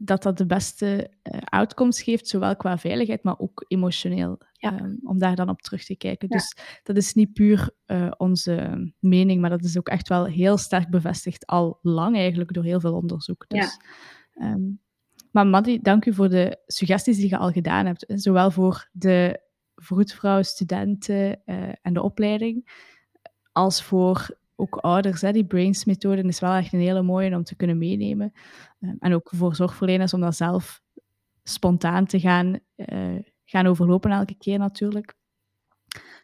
dat 0.00 0.22
dat 0.22 0.38
de 0.38 0.46
beste 0.46 1.10
uh, 1.22 1.38
outcomes 1.44 2.02
geeft, 2.02 2.28
zowel 2.28 2.56
qua 2.56 2.78
veiligheid, 2.78 3.22
maar 3.22 3.38
ook 3.38 3.64
emotioneel. 3.68 4.38
Ehm, 4.58 4.94
om 5.02 5.18
daar 5.18 5.36
dan 5.36 5.48
op 5.48 5.62
terug 5.62 5.84
te 5.84 5.96
kijken. 5.96 6.28
Dus 6.28 6.56
dat 6.82 6.96
is 6.96 7.14
niet 7.14 7.32
puur 7.32 7.70
uh, 7.86 8.10
onze 8.16 8.86
mening, 8.98 9.40
maar 9.40 9.50
dat 9.50 9.64
is 9.64 9.78
ook 9.78 9.88
echt 9.88 10.08
wel 10.08 10.24
heel 10.26 10.56
sterk 10.56 10.90
bevestigd, 10.90 11.46
al 11.46 11.78
lang 11.82 12.16
eigenlijk, 12.16 12.52
door 12.52 12.64
heel 12.64 12.80
veel 12.80 12.94
onderzoek. 12.94 13.44
Dus, 13.48 13.78
ja. 14.34 14.52
um, 14.52 14.80
maar 15.30 15.46
Maddy, 15.46 15.78
dank 15.80 16.04
u 16.06 16.14
voor 16.14 16.28
de 16.28 16.62
suggesties 16.66 17.16
die 17.16 17.28
je 17.28 17.36
al 17.36 17.50
gedaan 17.50 17.86
hebt. 17.86 18.04
Zowel 18.08 18.50
voor 18.50 18.88
de 18.92 19.40
vroedvrouw, 19.74 20.42
studenten 20.42 21.42
uh, 21.44 21.72
en 21.82 21.92
de 21.92 22.02
opleiding, 22.02 22.70
als 23.52 23.82
voor 23.82 24.38
ook 24.58 24.76
ouders. 24.76 25.20
Hè. 25.20 25.32
Die 25.32 25.46
BRAINS-methode 25.46 26.22
is 26.22 26.40
wel 26.40 26.52
echt 26.52 26.72
een 26.72 26.80
hele 26.80 27.02
mooie 27.02 27.36
om 27.36 27.44
te 27.44 27.56
kunnen 27.56 27.78
meenemen. 27.78 28.32
Uh, 28.80 28.90
en 28.98 29.14
ook 29.14 29.30
voor 29.34 29.54
zorgverleners 29.54 30.14
om 30.14 30.20
dat 30.20 30.36
zelf 30.36 30.82
spontaan 31.42 32.06
te 32.06 32.20
gaan, 32.20 32.58
uh, 32.76 33.18
gaan 33.44 33.66
overlopen 33.66 34.10
elke 34.10 34.34
keer 34.38 34.58
natuurlijk. 34.58 35.14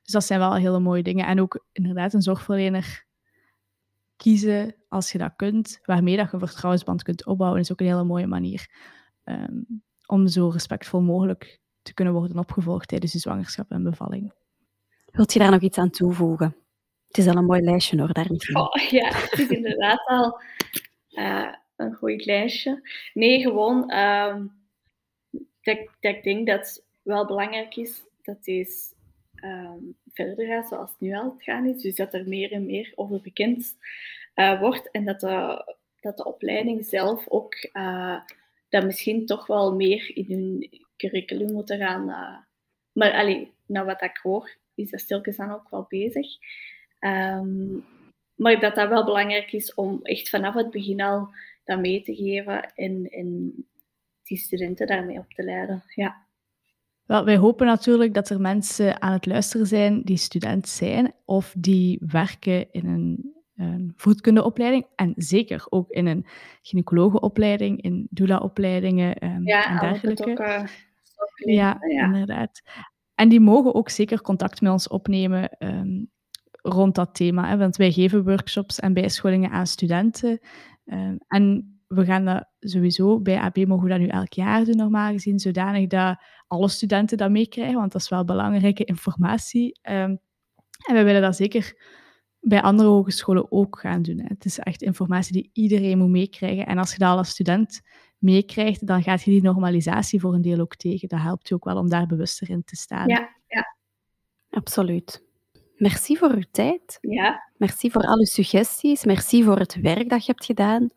Dus 0.02 0.12
dat 0.12 0.24
zijn 0.24 0.40
wel 0.40 0.54
hele 0.54 0.80
mooie 0.80 1.02
dingen. 1.02 1.26
En 1.26 1.40
ook 1.40 1.64
inderdaad 1.72 2.12
een 2.12 2.22
zorgverlener 2.22 3.04
kiezen 4.16 4.74
als 4.88 5.12
je 5.12 5.18
dat 5.18 5.32
kunt, 5.36 5.80
waarmee 5.84 6.16
dat 6.16 6.30
je 6.30 6.32
een 6.32 6.46
vertrouwensband 6.46 7.02
kunt 7.02 7.26
opbouwen, 7.26 7.60
is 7.60 7.72
ook 7.72 7.80
een 7.80 7.86
hele 7.86 8.04
mooie 8.04 8.26
manier 8.26 8.68
um, 9.24 9.82
om 10.06 10.28
zo 10.28 10.48
respectvol 10.48 11.00
mogelijk 11.00 11.60
te 11.82 11.94
kunnen 11.94 12.14
worden 12.14 12.38
opgevolgd 12.38 12.88
tijdens 12.88 13.12
je 13.12 13.18
zwangerschap 13.18 13.70
en 13.70 13.82
bevalling. 13.82 14.32
Wilt 15.12 15.32
je 15.32 15.38
daar 15.38 15.50
nog 15.50 15.60
iets 15.60 15.78
aan 15.78 15.90
toevoegen? 15.90 16.56
Het 17.14 17.24
is 17.24 17.32
al 17.32 17.38
een 17.38 17.44
mooi 17.44 17.62
lijstje 17.62 17.98
hoor, 17.98 18.12
daar 18.12 18.30
niet 18.30 18.54
oh, 18.54 18.74
Ja, 18.90 19.08
het 19.12 19.38
is 19.38 19.48
inderdaad 19.48 20.06
al 20.06 20.40
uh, 21.10 21.54
een 21.76 21.94
goed 21.94 22.24
lijstje. 22.24 22.88
Nee, 23.12 23.40
gewoon 23.40 23.92
um, 23.92 24.52
dat, 25.60 25.78
dat 26.00 26.14
ik 26.14 26.22
denk 26.22 26.46
dat 26.46 26.58
het 26.58 26.84
wel 27.02 27.26
belangrijk 27.26 27.76
is 27.76 28.02
dat 28.22 28.44
deze 28.44 28.94
um, 29.44 29.96
verder 30.12 30.46
gaat 30.46 30.68
zoals 30.68 30.90
het 30.90 31.00
nu 31.00 31.14
al 31.14 31.24
het 31.24 31.42
gaan 31.42 31.66
is. 31.66 31.82
Dus 31.82 31.94
dat 31.94 32.14
er 32.14 32.28
meer 32.28 32.52
en 32.52 32.66
meer 32.66 32.92
over 32.94 33.20
bekend 33.20 33.76
uh, 34.34 34.60
wordt 34.60 34.90
en 34.90 35.04
dat 35.04 35.20
de, 35.20 35.64
dat 36.00 36.16
de 36.16 36.24
opleiding 36.24 36.86
zelf 36.86 37.28
ook 37.28 37.68
uh, 37.72 38.20
dat 38.68 38.84
misschien 38.84 39.26
toch 39.26 39.46
wel 39.46 39.74
meer 39.74 40.16
in 40.16 40.26
hun 40.28 40.80
curriculum 40.96 41.52
moeten 41.52 41.78
gaan. 41.78 42.04
Maar 42.92 43.12
allee, 43.12 43.52
nou 43.66 43.86
wat 43.86 44.02
ik 44.02 44.18
hoor, 44.22 44.56
is 44.74 44.90
dat 44.90 45.00
stilkens 45.00 45.36
dan 45.36 45.52
ook 45.52 45.70
wel 45.70 45.86
bezig. 45.88 46.26
Um, 47.06 47.84
maar 48.34 48.60
dat 48.60 48.74
dat 48.74 48.88
wel 48.88 49.04
belangrijk 49.04 49.52
is 49.52 49.74
om 49.74 49.98
echt 50.02 50.28
vanaf 50.28 50.54
het 50.54 50.70
begin 50.70 51.00
al 51.00 51.28
dat 51.64 51.80
mee 51.80 52.02
te 52.02 52.14
geven 52.14 52.72
en, 52.74 53.04
en 53.08 53.54
die 54.22 54.38
studenten 54.38 54.86
daarmee 54.86 55.18
op 55.18 55.32
te 55.32 55.42
leiden. 55.42 55.82
Ja. 55.94 56.22
Wel, 57.06 57.24
wij 57.24 57.36
hopen 57.36 57.66
natuurlijk 57.66 58.14
dat 58.14 58.30
er 58.30 58.40
mensen 58.40 59.02
aan 59.02 59.12
het 59.12 59.26
luisteren 59.26 59.66
zijn 59.66 60.02
die 60.02 60.16
student 60.16 60.68
zijn 60.68 61.14
of 61.24 61.54
die 61.58 62.02
werken 62.06 62.72
in 62.72 62.86
een, 62.86 63.34
een 63.56 63.92
voedkundeopleiding 63.96 64.86
en 64.94 65.12
zeker 65.16 65.66
ook 65.68 65.90
in 65.90 66.06
een 66.06 66.26
gynaecologenopleiding, 66.62 67.82
in 67.82 68.06
doula-opleidingen 68.10 69.24
um, 69.24 69.46
ja, 69.46 69.70
en 69.70 69.78
dergelijke. 69.78 70.30
Ook, 70.30 70.38
uh, 70.38 70.64
ja, 71.54 71.76
ja, 71.88 72.04
inderdaad. 72.04 72.62
En 73.14 73.28
die 73.28 73.40
mogen 73.40 73.74
ook 73.74 73.88
zeker 73.88 74.20
contact 74.20 74.60
met 74.60 74.72
ons 74.72 74.88
opnemen 74.88 75.50
um, 75.58 76.12
rond 76.66 76.94
dat 76.94 77.14
thema. 77.14 77.48
Hè, 77.48 77.56
want 77.56 77.76
wij 77.76 77.92
geven 77.92 78.24
workshops 78.24 78.80
en 78.80 78.92
bijscholingen 78.92 79.50
aan 79.50 79.66
studenten. 79.66 80.40
Um, 80.84 81.18
en 81.28 81.74
we 81.86 82.04
gaan 82.04 82.24
dat 82.24 82.48
sowieso, 82.60 83.20
bij 83.20 83.38
AB 83.38 83.56
mogen 83.56 83.84
we 83.84 83.90
dat 83.90 83.98
nu 83.98 84.06
elk 84.06 84.32
jaar 84.32 84.64
doen 84.64 84.76
normaal 84.76 85.12
gezien, 85.12 85.38
zodanig 85.38 85.86
dat 85.86 86.22
alle 86.46 86.68
studenten 86.68 87.16
dat 87.16 87.30
meekrijgen, 87.30 87.74
want 87.74 87.92
dat 87.92 88.00
is 88.00 88.08
wel 88.08 88.24
belangrijke 88.24 88.84
informatie. 88.84 89.78
Um, 89.82 90.18
en 90.86 90.94
we 90.94 91.02
willen 91.02 91.22
dat 91.22 91.36
zeker 91.36 91.76
bij 92.40 92.62
andere 92.62 92.88
hogescholen 92.88 93.52
ook 93.52 93.78
gaan 93.80 94.02
doen. 94.02 94.18
Hè. 94.18 94.24
Het 94.28 94.44
is 94.44 94.58
echt 94.58 94.82
informatie 94.82 95.32
die 95.32 95.50
iedereen 95.52 95.98
moet 95.98 96.10
meekrijgen. 96.10 96.66
En 96.66 96.78
als 96.78 96.92
je 96.92 96.98
dat 96.98 97.16
als 97.16 97.28
student 97.28 97.80
meekrijgt, 98.18 98.86
dan 98.86 99.02
gaat 99.02 99.22
je 99.22 99.30
die 99.30 99.42
normalisatie 99.42 100.20
voor 100.20 100.34
een 100.34 100.42
deel 100.42 100.60
ook 100.60 100.76
tegen. 100.76 101.08
Dat 101.08 101.20
helpt 101.20 101.48
je 101.48 101.54
ook 101.54 101.64
wel 101.64 101.76
om 101.76 101.88
daar 101.88 102.06
bewuster 102.06 102.50
in 102.50 102.64
te 102.64 102.76
staan. 102.76 103.08
Ja, 103.08 103.28
ja. 103.46 103.76
Absoluut. 104.50 105.23
Merci 105.84 106.16
voor 106.16 106.30
uw 106.30 106.44
tijd. 106.50 106.98
Ja. 107.00 107.50
Merci 107.56 107.90
voor 107.90 108.02
al 108.02 108.18
uw 108.18 108.24
suggesties. 108.24 109.04
Merci 109.04 109.42
voor 109.42 109.58
het 109.58 109.80
werk 109.80 110.08
dat 110.08 110.26
je 110.26 110.32
hebt 110.32 110.44
gedaan. 110.44 110.90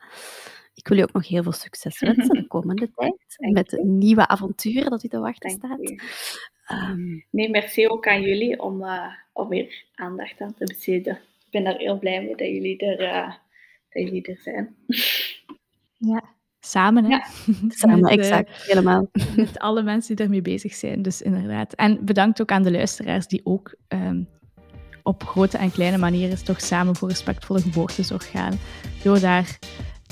Ik 0.74 0.88
wil 0.88 0.98
je 0.98 1.04
ook 1.04 1.14
nog 1.14 1.28
heel 1.28 1.44
veel 1.44 1.52
succes 1.52 2.00
wensen 2.08 2.36
de 2.36 2.48
komende 2.48 2.92
tijd. 2.96 3.54
met 3.54 3.80
nieuwe 3.84 4.28
avonturen 4.28 4.90
dat 4.90 5.04
u 5.04 5.08
te 5.08 5.20
wachten 5.20 5.50
staat. 5.50 5.80
Um, 6.72 7.26
nee, 7.30 7.50
merci 7.50 7.88
ook 7.88 8.08
aan 8.08 8.22
jullie 8.22 8.60
om, 8.60 8.84
uh, 8.84 9.14
om 9.34 9.50
weer 9.50 9.86
aandacht 9.96 10.42
aan 10.42 10.54
te 10.54 10.66
besteden. 10.66 11.14
Ik 11.14 11.52
ben 11.52 11.64
daar 11.64 11.78
heel 11.78 12.00
blij 12.00 12.24
mee 12.24 12.36
dat 12.36 12.48
jullie 12.48 12.78
er, 12.78 13.02
uh, 13.02 13.28
dat 13.90 14.04
jullie 14.04 14.22
er 14.22 14.38
zijn. 14.38 14.76
Ja, 16.00 16.24
samen 16.60 17.04
hè? 17.04 17.10
Ja, 17.10 17.26
samen, 17.70 18.00
met, 18.00 18.12
exact, 18.12 18.50
uh, 18.50 18.56
helemaal. 18.56 19.10
Met 19.36 19.60
alle 19.60 19.84
mensen 19.84 20.16
die 20.16 20.26
ermee 20.26 20.42
bezig 20.42 20.74
zijn, 20.74 21.02
dus 21.02 21.22
inderdaad. 21.22 21.74
En 21.74 22.06
bedankt 22.06 22.42
ook 22.42 22.52
aan 22.52 22.64
de 22.64 22.72
luisteraars 22.72 23.28
die 23.28 23.42
ook 23.44 23.76
um, 23.88 24.28
op 25.08 25.24
grote 25.24 25.58
en 25.58 25.72
kleine 25.72 25.98
manieren 25.98 26.44
toch 26.44 26.62
samen 26.62 26.96
voor 26.96 27.08
respectvolle 27.10 27.62
geboortezorg 27.62 28.32
gaan. 28.32 28.60
Door 29.04 29.20
daar 29.20 29.60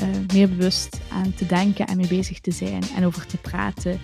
uh, 0.02 0.08
meer 0.34 0.50
bewust 0.50 1.00
aan 1.12 1.34
te 1.34 1.46
denken 1.46 1.88
en 1.88 1.98
mee 1.98 2.08
bezig 2.08 2.40
te 2.40 2.52
zijn 2.52 2.84
en 2.96 3.06
over 3.06 3.26
te 3.26 3.38
praten. 3.38 4.00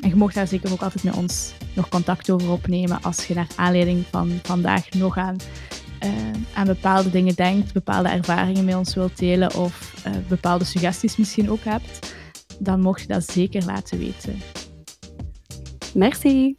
En 0.00 0.08
je 0.08 0.16
mag 0.16 0.32
daar 0.32 0.46
zeker 0.46 0.72
ook 0.72 0.82
altijd 0.82 1.04
met 1.04 1.16
ons 1.16 1.52
nog 1.74 1.88
contact 1.88 2.30
over 2.30 2.50
opnemen 2.50 3.02
als 3.02 3.26
je 3.26 3.34
naar 3.34 3.46
aanleiding 3.56 4.04
van 4.10 4.32
vandaag 4.42 4.90
nog 4.90 5.16
aan, 5.16 5.36
uh, 6.04 6.10
aan 6.54 6.66
bepaalde 6.66 7.10
dingen 7.10 7.34
denkt, 7.34 7.72
bepaalde 7.72 8.08
ervaringen 8.08 8.64
met 8.64 8.74
ons 8.74 8.94
wilt 8.94 9.18
delen 9.18 9.54
of 9.54 9.94
bepaalde 10.28 10.64
suggesties 10.64 11.16
misschien 11.16 11.50
ook 11.50 11.64
hebt. 11.64 12.14
Dan 12.58 12.80
mocht 12.80 13.00
je 13.00 13.06
dat 13.06 13.30
zeker 13.30 13.64
laten 13.64 13.98
weten. 13.98 14.40
Merci. 15.94 16.56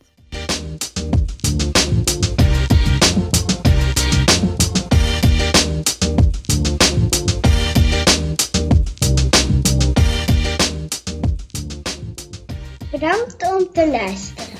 Bedankt 13.00 13.52
om 13.52 13.72
te 13.72 13.90
luisteren. 13.90 14.58